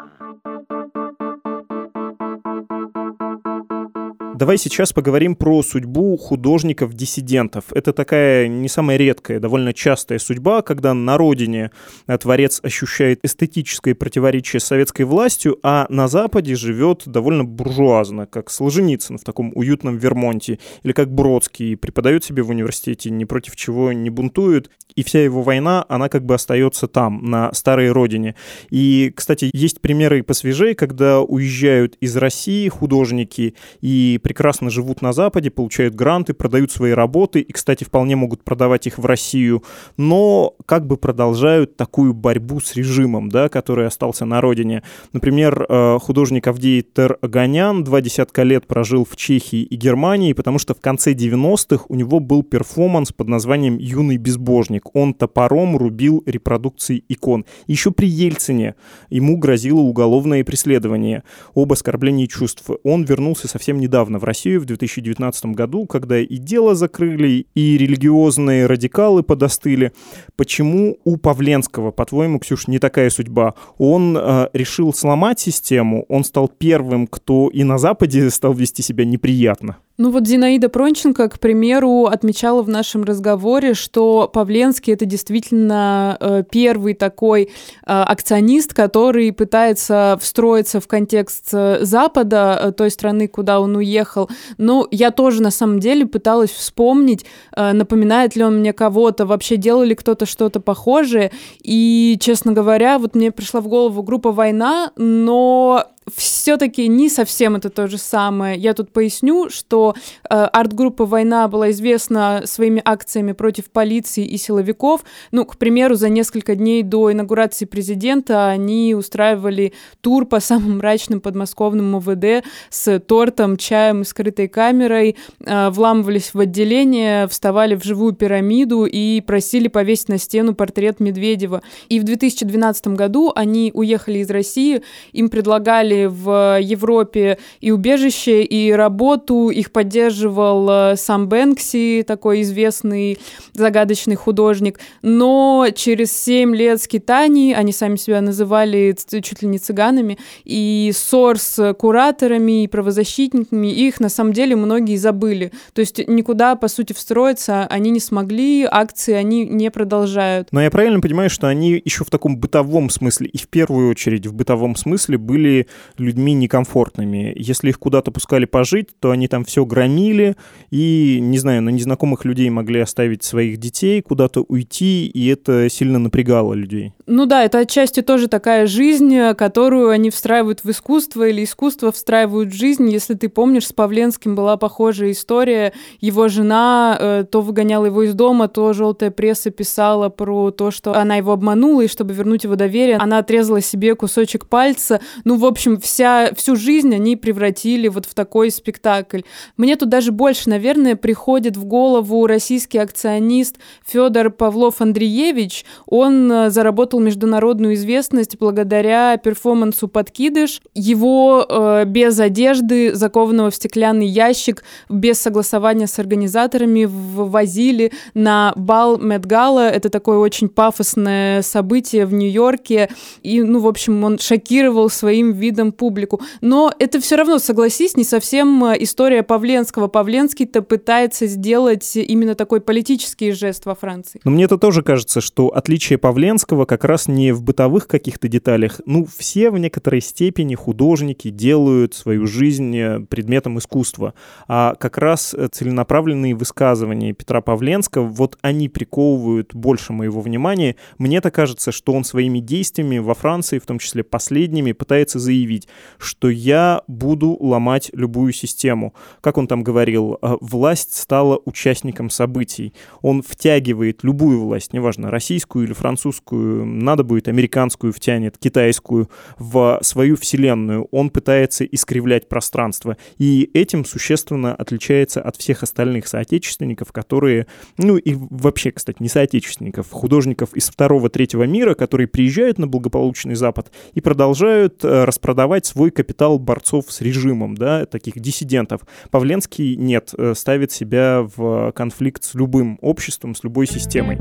Давай 4.37 4.59
сейчас 4.59 4.93
поговорим 4.93 5.35
про 5.35 5.63
судьбу 5.63 6.15
художников-диссидентов. 6.15 7.63
Это 7.71 7.91
такая 7.91 8.47
не 8.47 8.69
самая 8.69 8.95
редкая, 8.95 9.39
довольно 9.39 9.73
частая 9.73 10.19
судьба, 10.19 10.61
когда 10.61 10.93
на 10.93 11.17
родине 11.17 11.71
творец 12.19 12.59
ощущает 12.61 13.25
эстетическое 13.25 13.95
противоречие 13.95 14.59
с 14.59 14.65
советской 14.65 15.05
властью, 15.05 15.57
а 15.63 15.87
на 15.89 16.07
Западе 16.07 16.53
живет 16.53 17.01
довольно 17.07 17.45
буржуазно, 17.45 18.27
как 18.27 18.51
Солженицын 18.51 19.17
в 19.17 19.23
таком 19.23 19.51
уютном 19.55 19.97
Вермонте, 19.97 20.59
или 20.83 20.91
как 20.91 21.11
Бродский, 21.11 21.75
преподает 21.75 22.23
себе 22.23 22.43
в 22.43 22.51
университете, 22.51 23.09
ни 23.09 23.23
против 23.23 23.55
чего 23.55 23.91
не 23.91 24.11
бунтует, 24.11 24.69
и 24.95 25.03
вся 25.03 25.23
его 25.23 25.41
война, 25.41 25.83
она 25.89 26.09
как 26.09 26.25
бы 26.25 26.35
остается 26.35 26.87
там, 26.87 27.25
на 27.25 27.51
старой 27.53 27.91
родине. 27.91 28.35
И, 28.69 29.11
кстати, 29.15 29.49
есть 29.51 29.81
примеры 29.81 30.21
посвежее, 30.21 30.75
когда 30.75 31.21
уезжают 31.21 31.95
из 32.01 32.15
России 32.17 32.69
художники 32.69 33.55
и 33.81 34.19
прекрасно 34.27 34.69
живут 34.69 35.01
на 35.01 35.13
Западе, 35.13 35.49
получают 35.49 35.95
гранты, 35.95 36.33
продают 36.33 36.69
свои 36.69 36.91
работы 36.91 37.39
и, 37.39 37.53
кстати, 37.53 37.85
вполне 37.85 38.17
могут 38.17 38.43
продавать 38.43 38.85
их 38.85 38.97
в 38.97 39.05
Россию, 39.05 39.63
но 39.95 40.53
как 40.65 40.85
бы 40.85 40.97
продолжают 40.97 41.77
такую 41.77 42.13
борьбу 42.13 42.59
с 42.59 42.75
режимом, 42.75 43.29
да, 43.29 43.47
который 43.47 43.87
остался 43.87 44.25
на 44.25 44.41
родине. 44.41 44.83
Например, 45.13 45.65
э, 45.69 45.99
художник 46.01 46.45
Авдей 46.45 46.81
Тер 46.81 47.17
Аганян 47.21 47.85
два 47.85 48.01
десятка 48.01 48.43
лет 48.43 48.67
прожил 48.67 49.05
в 49.05 49.15
Чехии 49.15 49.61
и 49.61 49.75
Германии, 49.77 50.33
потому 50.33 50.59
что 50.59 50.73
в 50.73 50.81
конце 50.81 51.13
90-х 51.13 51.85
у 51.87 51.95
него 51.95 52.19
был 52.19 52.43
перформанс 52.43 53.13
под 53.13 53.29
названием 53.29 53.77
«Юный 53.77 54.17
безбожник». 54.17 54.93
Он 54.93 55.13
топором 55.13 55.77
рубил 55.77 56.21
репродукции 56.25 57.01
икон. 57.07 57.45
Еще 57.65 57.91
при 57.91 58.09
Ельцине 58.09 58.75
ему 59.09 59.37
грозило 59.37 59.79
уголовное 59.79 60.43
преследование 60.43 61.23
об 61.55 61.71
оскорблении 61.71 62.25
чувств. 62.25 62.65
Он 62.83 63.05
вернулся 63.05 63.47
совсем 63.47 63.79
недавно 63.79 64.16
в 64.17 64.23
Россию 64.23 64.61
в 64.61 64.65
2019 64.65 65.45
году, 65.47 65.85
когда 65.85 66.19
и 66.19 66.37
дело 66.37 66.75
закрыли, 66.75 67.47
и 67.55 67.77
религиозные 67.77 68.65
радикалы 68.65 69.23
подостыли. 69.23 69.91
Почему 70.35 70.97
у 71.03 71.17
Павленского, 71.17 71.91
по-твоему, 71.91 72.39
Ксюш, 72.39 72.67
не 72.67 72.79
такая 72.79 73.09
судьба? 73.09 73.53
Он 73.77 74.17
э, 74.17 74.49
решил 74.53 74.93
сломать 74.93 75.39
систему, 75.39 76.05
он 76.09 76.23
стал 76.23 76.47
первым, 76.47 77.07
кто 77.07 77.49
и 77.49 77.63
на 77.63 77.77
Западе 77.77 78.29
стал 78.29 78.53
вести 78.53 78.81
себя 78.81 79.05
неприятно. 79.05 79.77
Ну 79.99 80.11
вот 80.11 80.27
Зинаида 80.27 80.69
Пронченко, 80.69 81.27
к 81.27 81.39
примеру, 81.39 82.05
отмечала 82.05 82.61
в 82.61 82.69
нашем 82.69 83.03
разговоре, 83.03 83.73
что 83.73 84.29
Павленский 84.31 84.93
это 84.93 85.05
действительно 85.05 86.15
э, 86.19 86.43
первый 86.47 86.93
такой 86.93 87.45
э, 87.45 87.47
акционист, 87.85 88.75
который 88.75 89.31
пытается 89.33 90.15
встроиться 90.21 90.79
в 90.79 90.87
контекст 90.87 91.49
э, 91.51 91.79
Запада, 91.81 92.75
той 92.77 92.91
страны, 92.91 93.27
куда 93.27 93.59
он 93.59 93.75
уехал. 93.75 94.29
Но 94.59 94.87
я 94.91 95.09
тоже 95.09 95.41
на 95.41 95.49
самом 95.49 95.79
деле 95.79 96.05
пыталась 96.05 96.51
вспомнить, 96.51 97.25
напоминает 97.55 98.35
ли 98.35 98.43
он 98.43 98.59
мне 98.59 98.73
кого-то, 98.73 99.25
вообще 99.25 99.57
делал 99.57 99.81
ли 99.81 99.95
кто-то 99.95 100.27
что-то 100.27 100.59
похожее. 100.59 101.31
И, 101.63 102.17
честно 102.21 102.53
говоря, 102.53 102.99
вот 102.99 103.15
мне 103.15 103.31
пришла 103.31 103.61
в 103.61 103.67
голову 103.67 104.03
группа 104.03 104.31
«Война», 104.31 104.91
но 104.95 105.87
все-таки 106.15 106.87
не 106.87 107.09
совсем 107.09 107.55
это 107.55 107.69
то 107.69 107.87
же 107.87 107.97
самое. 107.97 108.57
Я 108.57 108.73
тут 108.73 108.91
поясню, 108.91 109.49
что 109.49 109.95
э, 110.23 110.33
арт-группа 110.33 111.05
«Война» 111.05 111.47
была 111.47 111.71
известна 111.71 112.43
своими 112.45 112.81
акциями 112.83 113.33
против 113.33 113.69
полиции 113.69 114.25
и 114.25 114.37
силовиков. 114.37 115.03
Ну, 115.31 115.45
к 115.45 115.57
примеру, 115.57 115.95
за 115.95 116.09
несколько 116.09 116.55
дней 116.55 116.83
до 116.83 117.11
инаугурации 117.11 117.65
президента 117.65 118.47
они 118.47 118.95
устраивали 118.95 119.73
тур 120.01 120.25
по 120.25 120.39
самым 120.39 120.77
мрачным 120.77 121.19
подмосковным 121.19 121.97
МВД 121.97 122.45
с 122.69 122.99
тортом, 122.99 123.57
чаем 123.57 124.01
и 124.01 124.05
скрытой 124.05 124.47
камерой, 124.47 125.17
э, 125.45 125.69
вламывались 125.69 126.33
в 126.33 126.39
отделение, 126.39 127.27
вставали 127.27 127.75
в 127.75 127.83
живую 127.83 128.13
пирамиду 128.13 128.85
и 128.85 129.21
просили 129.21 129.67
повесить 129.67 130.09
на 130.09 130.17
стену 130.17 130.55
портрет 130.55 130.99
Медведева. 130.99 131.61
И 131.89 131.99
в 131.99 132.03
2012 132.03 132.87
году 132.95 133.31
они 133.35 133.71
уехали 133.73 134.19
из 134.19 134.29
России, 134.29 134.81
им 135.11 135.29
предлагали 135.29 135.96
в 136.05 136.59
Европе 136.61 137.37
и 137.61 137.71
убежище, 137.71 138.43
и 138.43 138.71
работу. 138.71 139.49
Их 139.49 139.71
поддерживал 139.71 140.67
э, 140.69 140.95
сам 140.97 141.27
Бэнкси, 141.27 142.03
такой 142.05 142.41
известный 142.41 143.17
загадочный 143.53 144.15
художник. 144.15 144.79
Но 145.01 145.67
через 145.75 146.11
7 146.11 146.55
лет 146.55 146.81
скитаний, 146.81 147.53
они 147.53 147.71
сами 147.71 147.95
себя 147.95 148.21
называли 148.21 148.95
чуть 149.09 149.41
ли 149.41 149.47
не 149.47 149.59
цыганами, 149.59 150.17
и 150.43 150.91
ссор 150.95 151.39
с 151.39 151.73
кураторами 151.73 152.63
и 152.63 152.67
правозащитниками, 152.67 153.67
их 153.67 153.99
на 153.99 154.09
самом 154.09 154.33
деле 154.33 154.55
многие 154.55 154.97
забыли. 154.97 155.51
То 155.73 155.81
есть 155.81 156.07
никуда, 156.07 156.55
по 156.55 156.67
сути, 156.67 156.93
встроиться 156.93 157.65
они 157.67 157.91
не 157.91 157.99
смогли, 157.99 158.67
акции 158.69 159.13
они 159.13 159.45
не 159.45 159.71
продолжают. 159.71 160.49
Но 160.51 160.61
я 160.61 160.71
правильно 160.71 160.99
понимаю, 160.99 161.29
что 161.29 161.47
они 161.47 161.81
еще 161.83 162.03
в 162.03 162.09
таком 162.09 162.37
бытовом 162.37 162.89
смысле, 162.89 163.27
и 163.27 163.37
в 163.37 163.47
первую 163.47 163.89
очередь 163.89 164.27
в 164.27 164.33
бытовом 164.33 164.75
смысле 164.75 165.17
были 165.17 165.67
людьми 165.97 166.33
некомфортными. 166.33 167.33
Если 167.35 167.69
их 167.69 167.79
куда-то 167.79 168.11
пускали 168.11 168.45
пожить, 168.45 168.89
то 168.99 169.11
они 169.11 169.27
там 169.27 169.45
все 169.45 169.65
громили 169.65 170.35
и, 170.71 171.19
не 171.21 171.37
знаю, 171.37 171.61
на 171.61 171.69
незнакомых 171.69 172.25
людей 172.25 172.49
могли 172.49 172.79
оставить 172.79 173.23
своих 173.23 173.57
детей, 173.57 174.01
куда-то 174.01 174.41
уйти, 174.41 175.07
и 175.07 175.27
это 175.27 175.69
сильно 175.69 175.99
напрягало 175.99 176.53
людей. 176.53 176.93
Ну 177.09 177.25
да, 177.25 177.45
это 177.45 177.59
отчасти 177.59 178.01
тоже 178.01 178.27
такая 178.27 178.67
жизнь, 178.67 179.33
которую 179.37 179.91
они 179.91 180.09
встраивают 180.09 180.65
в 180.65 180.69
искусство, 180.69 181.25
или 181.25 181.45
искусство 181.45 181.93
встраивают 181.93 182.49
в 182.49 182.53
жизнь. 182.53 182.89
Если 182.89 183.13
ты 183.13 183.29
помнишь, 183.29 183.67
с 183.67 183.71
Павленским 183.71 184.35
была 184.35 184.57
похожая 184.57 185.11
история. 185.11 185.71
Его 186.01 186.27
жена 186.27 186.97
э, 186.99 187.23
то 187.31 187.39
выгоняла 187.39 187.85
его 187.85 188.03
из 188.03 188.13
дома, 188.13 188.49
то 188.49 188.73
желтая 188.73 189.09
пресса 189.09 189.51
писала 189.51 190.09
про 190.09 190.51
то, 190.51 190.69
что 190.69 190.95
она 190.95 191.15
его 191.15 191.31
обманула, 191.31 191.83
и 191.83 191.87
чтобы 191.87 192.13
вернуть 192.13 192.43
его 192.43 192.55
доверие, 192.55 192.97
она 192.97 193.19
отрезала 193.19 193.61
себе 193.61 193.95
кусочек 193.95 194.45
пальца. 194.47 194.99
Ну, 195.23 195.37
в 195.37 195.45
общем, 195.45 195.79
вся, 195.79 196.33
всю 196.35 196.57
жизнь 196.57 196.93
они 196.93 197.15
превратили 197.15 197.87
вот 197.87 198.05
в 198.05 198.13
такой 198.13 198.51
спектакль. 198.51 199.21
Мне 199.55 199.77
тут 199.77 199.87
даже 199.87 200.11
больше, 200.11 200.49
наверное, 200.49 200.97
приходит 200.97 201.55
в 201.55 201.63
голову 201.63 202.27
российский 202.27 202.79
акционист 202.79 203.55
Федор 203.85 204.29
Павлов 204.29 204.81
Андреевич. 204.81 205.63
Он 205.85 206.29
э, 206.29 206.49
заработал 206.97 206.99
международную 206.99 207.73
известность 207.75 208.37
благодаря 208.39 209.17
перформансу 209.17 209.87
«Подкидыш». 209.87 210.61
Его 210.73 211.45
э, 211.47 211.85
без 211.85 212.19
одежды, 212.19 212.93
закованного 212.93 213.49
в 213.49 213.55
стеклянный 213.55 214.07
ящик, 214.07 214.63
без 214.89 215.19
согласования 215.19 215.87
с 215.87 215.99
организаторами 215.99 216.85
ввозили 216.85 217.91
на 218.13 218.53
бал 218.55 218.97
Медгала. 218.97 219.69
Это 219.69 219.89
такое 219.89 220.17
очень 220.17 220.49
пафосное 220.49 221.41
событие 221.41 222.05
в 222.05 222.13
Нью-Йорке. 222.13 222.89
И, 223.23 223.41
ну, 223.41 223.59
в 223.59 223.67
общем, 223.67 224.03
он 224.03 224.17
шокировал 224.19 224.89
своим 224.89 225.33
видом 225.33 225.71
публику. 225.71 226.21
Но 226.41 226.71
это 226.79 226.99
все 226.99 227.15
равно, 227.15 227.39
согласись, 227.39 227.97
не 227.97 228.03
совсем 228.03 228.63
э, 228.65 228.75
история 228.79 229.23
Павленского. 229.23 229.87
Павленский-то 229.87 230.61
пытается 230.61 231.27
сделать 231.27 231.95
именно 231.95 232.35
такой 232.35 232.59
политический 232.59 233.31
жест 233.31 233.65
во 233.65 233.75
Франции. 233.75 234.19
Но 234.23 234.31
мне 234.31 234.45
это 234.45 234.57
тоже 234.57 234.81
кажется, 234.81 235.21
что 235.21 235.47
отличие 235.47 235.97
Павленского 235.97 236.65
как 236.65 236.85
раз 236.87 237.07
не 237.07 237.31
в 237.31 237.43
бытовых 237.43 237.87
каких-то 237.87 238.27
деталях. 238.27 238.81
Ну, 238.85 239.05
все 239.17 239.51
в 239.51 239.57
некоторой 239.57 240.01
степени 240.01 240.55
художники 240.55 241.29
делают 241.29 241.93
свою 241.93 242.27
жизнь 242.27 242.75
э, 242.75 242.99
предметом 243.01 243.59
искусства. 243.59 244.13
А 244.47 244.75
как 244.75 244.97
раз 244.97 245.33
э, 245.33 245.47
целенаправленные 245.51 246.35
высказывания 246.35 247.13
Петра 247.13 247.41
Павленского, 247.41 248.05
вот 248.05 248.37
они 248.41 248.69
приковывают 248.69 249.53
больше 249.53 249.93
моего 249.93 250.21
внимания. 250.21 250.75
Мне-то 250.97 251.31
кажется, 251.31 251.71
что 251.71 251.93
он 251.93 252.03
своими 252.03 252.39
действиями 252.39 252.97
во 252.97 253.13
Франции, 253.13 253.59
в 253.59 253.65
том 253.65 253.79
числе 253.79 254.03
последними, 254.03 254.71
пытается 254.71 255.19
заявить, 255.19 255.67
что 255.97 256.29
я 256.29 256.81
буду 256.87 257.37
ломать 257.39 257.89
любую 257.93 258.33
систему. 258.33 258.93
Как 259.21 259.37
он 259.37 259.47
там 259.47 259.63
говорил, 259.63 260.17
«А, 260.21 260.37
власть 260.41 260.95
стала 260.95 261.39
участником 261.45 262.09
событий. 262.09 262.73
Он 263.01 263.21
втягивает 263.21 264.03
любую 264.03 264.39
власть, 264.41 264.73
неважно, 264.73 265.11
российскую 265.11 265.65
или 265.65 265.73
французскую, 265.73 266.65
надо 266.79 267.03
будет 267.03 267.27
американскую 267.27 267.93
втянет, 267.93 268.37
китайскую, 268.37 269.09
в 269.37 269.79
свою 269.81 270.15
вселенную. 270.15 270.87
Он 270.91 271.09
пытается 271.09 271.65
искривлять 271.65 272.29
пространство. 272.29 272.97
И 273.17 273.49
этим 273.53 273.85
существенно 273.85 274.53
отличается 274.53 275.21
от 275.21 275.35
всех 275.35 275.63
остальных 275.63 276.07
соотечественников, 276.07 276.91
которые, 276.91 277.47
ну 277.77 277.97
и 277.97 278.15
вообще, 278.15 278.71
кстати, 278.71 278.97
не 279.01 279.09
соотечественников, 279.09 279.91
художников 279.91 280.53
из 280.53 280.69
второго-третьего 280.69 281.43
мира, 281.43 281.73
которые 281.73 282.07
приезжают 282.07 282.57
на 282.57 282.67
благополучный 282.67 283.35
Запад 283.35 283.71
и 283.93 284.01
продолжают 284.01 284.83
э, 284.83 285.03
распродавать 285.03 285.47
продавать 285.47 285.65
свой 285.65 285.91
капитал 285.91 286.39
борцов 286.39 286.85
с 286.89 286.99
режимом, 287.01 287.55
да, 287.55 287.85
таких 287.85 288.19
диссидентов. 288.19 288.81
Павленский 289.11 289.75
нет, 289.75 290.13
э, 290.17 290.33
ставит 290.35 290.71
себя 290.71 291.27
в 291.35 291.71
конфликт 291.73 292.23
с 292.23 292.33
любым 292.33 292.77
обществом, 292.81 293.35
с 293.35 293.43
любой 293.43 293.67
системой. 293.67 294.17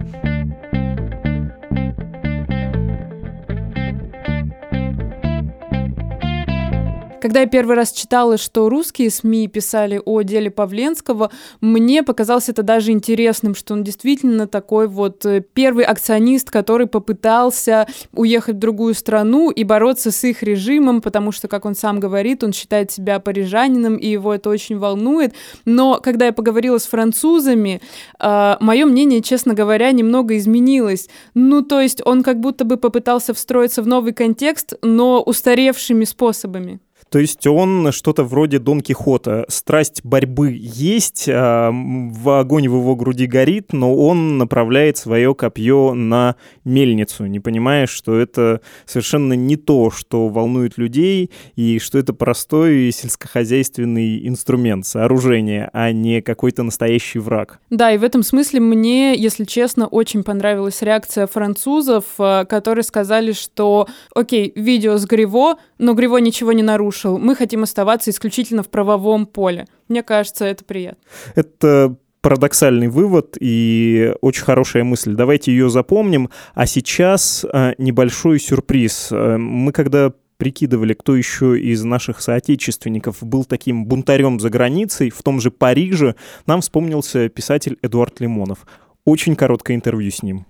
Когда 7.27 7.41
я 7.41 7.47
первый 7.47 7.75
раз 7.75 7.91
читала, 7.91 8.39
что 8.39 8.69
русские 8.69 9.11
СМИ 9.11 9.49
писали 9.49 10.01
о 10.05 10.23
деле 10.23 10.49
Павленского, 10.49 11.33
мне 11.61 12.05
показалось 12.05 12.49
это 12.49 12.62
даже 12.62 12.93
интересным, 12.93 13.57
что 13.57 13.75
он 13.75 13.83
действительно 13.83 14.47
такой 14.47 14.87
вот 14.87 15.27
э, 15.27 15.41
первый 15.41 15.85
акционист, 15.87 16.53
который 16.53 16.87
попытался 16.87 17.89
уехать 18.12 18.55
в 18.55 18.59
другую 18.61 18.95
страну 18.95 19.51
и 19.51 19.65
бороться 19.65 20.12
с 20.12 20.23
их 20.23 20.45
режимом, 20.45 21.01
потому 21.01 21.33
что, 21.33 21.49
как 21.49 21.65
он 21.65 21.75
сам 21.75 21.99
говорит, 21.99 22.45
он 22.45 22.53
считает 22.53 22.93
себя 22.93 23.19
парижанином, 23.19 23.97
и 23.97 24.07
его 24.07 24.33
это 24.33 24.49
очень 24.49 24.79
волнует. 24.79 25.35
Но 25.65 25.99
когда 26.01 26.27
я 26.27 26.33
поговорила 26.33 26.79
с 26.79 26.87
французами, 26.87 27.81
э, 28.21 28.57
мое 28.61 28.87
мнение, 28.87 29.21
честно 29.21 29.53
говоря, 29.53 29.91
немного 29.91 30.37
изменилось. 30.37 31.09
Ну, 31.35 31.62
то 31.62 31.81
есть 31.81 32.01
он 32.05 32.23
как 32.23 32.39
будто 32.39 32.65
бы 32.65 32.77
попытался 32.77 33.35
встроиться 33.35 33.83
в 33.83 33.89
новый 33.89 34.12
контекст, 34.12 34.75
но 34.81 35.21
устаревшими 35.21 36.05
способами. 36.05 36.79
То 37.11 37.19
есть 37.19 37.47
он 37.47 37.92
что-то 37.92 38.25
вроде 38.25 38.59
Дон 38.59 38.81
Кихота. 38.81 39.45
Страсть 39.49 40.05
борьбы 40.05 40.57
есть, 40.59 41.29
а, 41.29 41.71
в 41.73 42.38
огонь 42.38 42.69
в 42.69 42.77
его 42.77 42.97
груди 42.97 43.27
горит, 43.27 43.73
но 43.73 43.95
он 43.95 44.38
направляет 44.38 44.97
свое 44.97 45.35
копье 45.35 45.95
на 45.95 46.37
мельницу, 46.64 47.27
не 47.27 47.40
понимая, 47.40 47.87
что 47.87 48.16
это 48.16 48.61
совершенно 48.85 49.35
не 49.35 49.57
то, 49.57 49.90
что 49.90 50.29
волнует 50.29 50.79
людей, 50.79 51.31
и 51.55 51.79
что 51.79 51.99
это 51.99 52.12
простой 52.12 52.90
сельскохозяйственный 52.92 54.27
инструмент, 54.27 54.87
сооружение, 54.87 55.71
а 55.73 55.92
не 55.92 56.23
какой-то 56.23 56.62
настоящий 56.62 57.19
враг. 57.19 57.61
Да, 57.71 57.92
и 57.92 57.99
в 57.99 58.05
этом 58.05 58.23
смысле 58.23 58.61
мне, 58.61 59.14
если 59.16 59.45
честно, 59.45 59.87
очень 59.87 60.25
понравилась 60.25 60.83
реакция 60.83 61.27
французов, 61.27 62.05
э, 62.19 62.45
которые 62.49 62.83
сказали, 62.83 63.33
что, 63.33 63.87
окей, 64.14 64.53
видео 64.57 64.99
с 64.99 65.07
Гриво, 65.07 65.57
но 65.79 65.95
Гриво 65.95 66.19
ничего 66.19 66.53
не 66.53 66.62
нарушил, 66.62 66.96
мы 67.05 67.35
хотим 67.35 67.63
оставаться 67.63 68.11
исключительно 68.11 68.63
в 68.63 68.69
правовом 68.69 69.27
поле. 69.27 69.67
Мне 69.89 70.03
кажется, 70.03 70.45
это 70.45 70.65
приятно. 70.65 71.03
Это 71.35 71.97
парадоксальный 72.21 72.89
вывод 72.89 73.37
и 73.39 74.13
очень 74.21 74.43
хорошая 74.43 74.83
мысль. 74.83 75.15
Давайте 75.15 75.53
ее 75.53 75.71
запомним. 75.71 76.31
А 76.55 76.67
сейчас 76.67 77.45
э, 77.45 77.75
небольшой 77.79 78.41
сюрприз. 78.41 79.13
Э, 79.13 79.37
мы 79.37 79.71
когда 79.71 80.13
прикидывали, 80.37 80.95
кто 80.95 81.15
еще 81.15 81.59
из 81.59 81.85
наших 81.85 82.21
соотечественников 82.21 83.23
был 83.23 83.45
таким 83.45 83.87
бунтарем 83.87 84.41
за 84.41 84.51
границей, 84.51 85.11
в 85.11 85.23
том 85.23 85.41
же 85.41 85.51
Париже, 85.51 86.17
нам 86.47 86.61
вспомнился 86.61 87.29
писатель 87.29 87.79
Эдуард 87.83 88.21
Лимонов. 88.21 88.67
Очень 89.05 89.37
короткое 89.37 89.77
интервью 89.77 90.11
с 90.11 90.23
ним. 90.23 90.47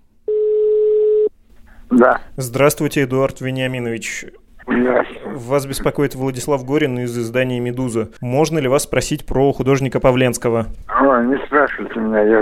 Да. 1.90 2.20
Здравствуйте, 2.36 3.02
Эдуард 3.02 3.40
Вениаминович. 3.40 4.26
Вас 4.66 5.66
беспокоит 5.66 6.14
Владислав 6.14 6.64
Горин 6.64 6.98
из 6.98 7.16
издания 7.16 7.60
«Медуза». 7.60 8.08
Можно 8.20 8.58
ли 8.58 8.68
вас 8.68 8.82
спросить 8.82 9.24
про 9.26 9.52
художника 9.52 10.00
Павленского? 10.00 10.66
Ой, 11.00 11.26
не 11.26 11.36
спрашивайте 11.46 12.00
меня, 12.00 12.20
я 12.20 12.40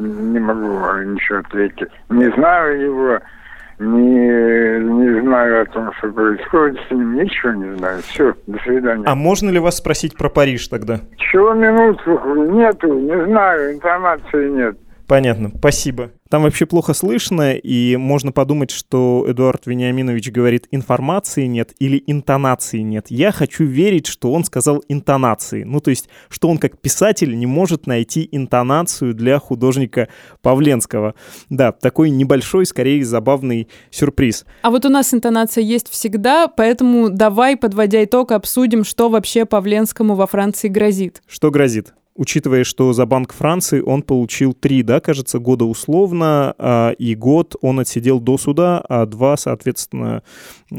не 0.00 0.38
могу 0.38 0.68
ничего 1.02 1.38
ответить. 1.38 1.88
Не 2.10 2.30
знаю 2.32 2.80
его, 2.80 3.18
не, 3.78 4.80
не 4.80 5.20
знаю 5.22 5.62
о 5.62 5.64
том, 5.66 5.92
что 5.98 6.08
происходит 6.12 6.80
с 6.88 6.90
ним, 6.90 7.14
ничего 7.16 7.52
не 7.52 7.76
знаю. 7.76 8.02
Все, 8.02 8.34
до 8.46 8.58
свидания. 8.60 9.04
А 9.06 9.14
можно 9.14 9.50
ли 9.50 9.58
вас 9.58 9.76
спросить 9.76 10.16
про 10.16 10.28
Париж 10.28 10.68
тогда? 10.68 11.00
Чего 11.16 11.54
минутку? 11.54 12.34
Нету, 12.52 12.92
не 12.94 13.24
знаю, 13.26 13.74
информации 13.74 14.48
нет. 14.50 14.76
Понятно, 15.08 15.50
спасибо. 15.56 16.12
Там 16.28 16.42
вообще 16.42 16.66
плохо 16.66 16.92
слышно, 16.92 17.54
и 17.54 17.96
можно 17.96 18.30
подумать, 18.30 18.70
что 18.70 19.24
Эдуард 19.26 19.66
Вениаминович 19.66 20.30
говорит 20.30 20.68
«информации 20.70 21.46
нет» 21.46 21.72
или 21.78 22.04
«интонации 22.06 22.80
нет». 22.80 23.06
Я 23.08 23.32
хочу 23.32 23.64
верить, 23.64 24.06
что 24.06 24.30
он 24.34 24.44
сказал 24.44 24.84
«интонации». 24.88 25.62
Ну, 25.62 25.80
то 25.80 25.88
есть, 25.88 26.10
что 26.28 26.50
он 26.50 26.58
как 26.58 26.78
писатель 26.78 27.38
не 27.38 27.46
может 27.46 27.86
найти 27.86 28.28
интонацию 28.30 29.14
для 29.14 29.38
художника 29.38 30.08
Павленского. 30.42 31.14
Да, 31.48 31.72
такой 31.72 32.10
небольшой, 32.10 32.66
скорее 32.66 33.02
забавный 33.02 33.68
сюрприз. 33.90 34.44
А 34.60 34.70
вот 34.70 34.84
у 34.84 34.90
нас 34.90 35.14
интонация 35.14 35.62
есть 35.62 35.88
всегда, 35.88 36.48
поэтому 36.48 37.08
давай, 37.08 37.56
подводя 37.56 38.04
итог, 38.04 38.32
обсудим, 38.32 38.84
что 38.84 39.08
вообще 39.08 39.46
Павленскому 39.46 40.14
во 40.14 40.26
Франции 40.26 40.68
грозит. 40.68 41.22
Что 41.26 41.50
грозит? 41.50 41.94
Учитывая, 42.18 42.64
что 42.64 42.92
за 42.92 43.06
Банк 43.06 43.32
Франции 43.32 43.80
он 43.80 44.02
получил 44.02 44.52
три, 44.52 44.82
да, 44.82 45.00
кажется, 45.00 45.38
года 45.38 45.64
условно, 45.64 46.54
а, 46.58 46.90
и 46.90 47.14
год 47.14 47.54
он 47.62 47.80
отсидел 47.80 48.20
до 48.20 48.36
суда, 48.36 48.82
а 48.88 49.06
два, 49.06 49.36
соответственно, 49.36 50.22
э, 50.70 50.74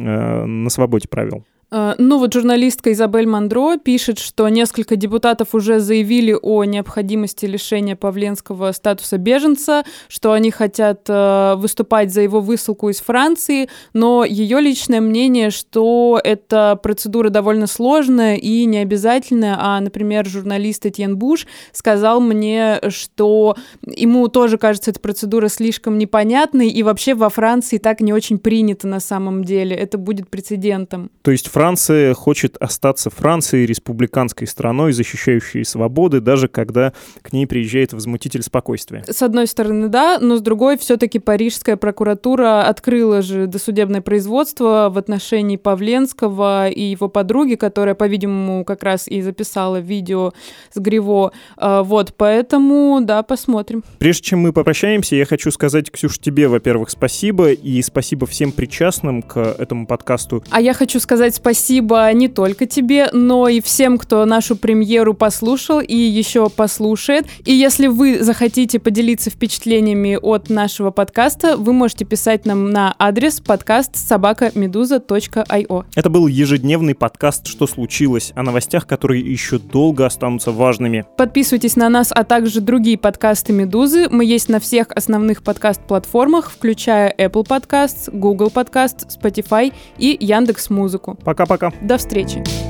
на 0.46 0.70
свободе 0.70 1.08
провел. 1.08 1.46
Э, 1.72 1.94
ну 1.98 2.18
вот 2.18 2.34
журналистка 2.34 2.92
Изабель 2.92 3.28
Мандро 3.28 3.78
пишет, 3.78 4.20
что 4.20 4.48
несколько 4.50 4.96
депутатов 4.96 5.54
уже 5.54 5.80
заявили 5.80 6.36
о 6.42 6.64
необходимости 6.64 7.46
лишения 7.46 7.96
Павленского 7.96 8.72
статуса 8.72 9.18
беженца, 9.18 9.84
что 10.08 10.32
они 10.32 10.52
хотят 10.52 11.02
э, 11.08 11.56
выступать 11.58 12.12
за 12.14 12.22
его 12.22 12.42
высылку 12.42 12.90
из 12.90 13.00
Франции, 13.00 13.70
но 13.94 14.26
ее 14.26 14.60
личное 14.60 15.02
мнение, 15.02 15.52
что 15.52 16.20
эта 16.24 16.76
процедура 16.82 17.30
довольно 17.30 17.68
сложная 17.68 18.36
и 18.36 18.66
необязательная, 18.66 19.58
а, 19.60 19.80
например, 19.80 20.26
журналист 20.26 20.86
Этьен 20.86 21.18
Буш 21.18 21.48
сказал 21.72 22.20
мне, 22.20 22.80
что 22.90 23.56
ему 23.86 24.28
тоже 24.28 24.58
кажется 24.58 24.92
эта 24.92 25.00
процедура 25.00 25.50
слишком 25.50 25.98
непонятной, 25.98 26.70
и 26.70 26.84
вообще 26.84 27.14
во 27.14 27.30
Франции 27.30 27.78
так 27.78 28.02
не 28.02 28.14
очень 28.14 28.40
принято 28.40 28.88
на 28.88 29.00
самом 29.00 29.44
деле, 29.44 29.76
это 29.76 29.98
будет 29.98 30.30
прецедентом. 30.30 31.12
То 31.22 31.32
есть 31.32 31.48
Франция 31.60 32.14
хочет 32.14 32.56
остаться 32.62 33.10
Францией, 33.10 33.66
республиканской 33.66 34.48
страной, 34.48 34.94
защищающей 34.94 35.66
свободы, 35.66 36.22
даже 36.22 36.48
когда 36.48 36.94
к 37.22 37.34
ней 37.34 37.46
приезжает 37.48 37.92
возмутитель 37.92 38.44
спокойствия. 38.44 39.04
С 39.06 39.22
одной 39.22 39.46
стороны, 39.46 39.90
да, 39.90 40.20
но 40.22 40.38
с 40.38 40.42
другой, 40.42 40.78
все-таки 40.78 41.20
Парижская 41.20 41.76
прокуратура 41.76 42.66
открыла 42.66 43.22
же 43.22 43.46
досудебное 43.46 44.00
производство 44.00 44.90
в 44.90 44.98
отношении 44.98 45.58
Павленского 45.58 46.70
и 46.70 46.82
его 46.82 47.10
подруги, 47.10 47.56
которая, 47.56 47.94
по-видимому, 47.94 48.64
как 48.64 48.84
раз 48.84 49.10
и 49.10 49.22
записала 49.22 49.82
видео 49.82 50.32
с 50.74 50.80
Гриво. 50.80 51.34
А, 51.58 51.84
вот, 51.84 52.14
поэтому, 52.16 53.00
да, 53.02 53.22
посмотрим. 53.22 53.84
Прежде 53.98 54.24
чем 54.24 54.40
мы 54.40 54.54
попрощаемся, 54.54 55.18
я 55.18 55.26
хочу 55.26 55.52
сказать, 55.52 55.92
Ксюш, 55.92 56.20
тебе, 56.20 56.48
во-первых, 56.48 56.90
спасибо, 56.90 57.52
и 57.52 57.82
спасибо 57.82 58.26
всем 58.26 58.54
причастным 58.54 59.22
к 59.22 59.36
этому 59.36 59.86
подкасту. 59.88 60.42
А 60.52 60.62
я 60.62 60.74
хочу 60.74 61.02
сказать 61.02 61.36
спасибо 61.36 61.49
спасибо 61.50 62.14
не 62.14 62.28
только 62.28 62.68
тебе, 62.68 63.10
но 63.12 63.48
и 63.48 63.60
всем, 63.60 63.98
кто 63.98 64.24
нашу 64.26 64.56
премьеру 64.56 65.16
послушал 65.16 65.80
и 65.80 65.96
еще 65.96 66.48
послушает. 66.48 67.26
И 67.44 67.52
если 67.52 67.88
вы 67.88 68.24
захотите 68.24 68.78
поделиться 68.78 69.32
впечатлениями 69.32 70.16
от 70.22 70.52
нашего 70.52 70.92
подкаста, 70.92 71.58
вы 71.58 71.74
можете 71.74 72.06
писать 72.06 72.46
нам 72.46 72.70
на 72.70 72.94
адрес 73.00 73.40
подкаст 73.40 73.96
собакамедуза.io. 73.96 75.86
Это 75.96 76.10
был 76.12 76.28
ежедневный 76.28 76.94
подкаст 76.94 77.48
«Что 77.48 77.66
случилось?» 77.66 78.32
о 78.36 78.44
новостях, 78.44 78.86
которые 78.86 79.24
еще 79.24 79.58
долго 79.58 80.06
останутся 80.06 80.52
важными. 80.52 81.08
Подписывайтесь 81.18 81.76
на 81.76 81.90
нас, 81.90 82.12
а 82.14 82.26
также 82.26 82.62
другие 82.62 83.00
подкасты 83.00 83.54
«Медузы». 83.54 84.08
Мы 84.08 84.24
есть 84.24 84.50
на 84.50 84.60
всех 84.60 84.90
основных 84.92 85.42
подкаст-платформах, 85.42 86.52
включая 86.52 87.12
Apple 87.18 87.48
Podcasts, 87.48 88.08
Google 88.14 88.52
Podcasts, 88.54 89.08
Spotify 89.20 89.74
и 89.98 90.16
Яндекс.Музыку. 90.20 91.18
Пока. 91.26 91.39
Пока-пока. 91.40 91.72
До 91.82 91.98
встречи. 91.98 92.69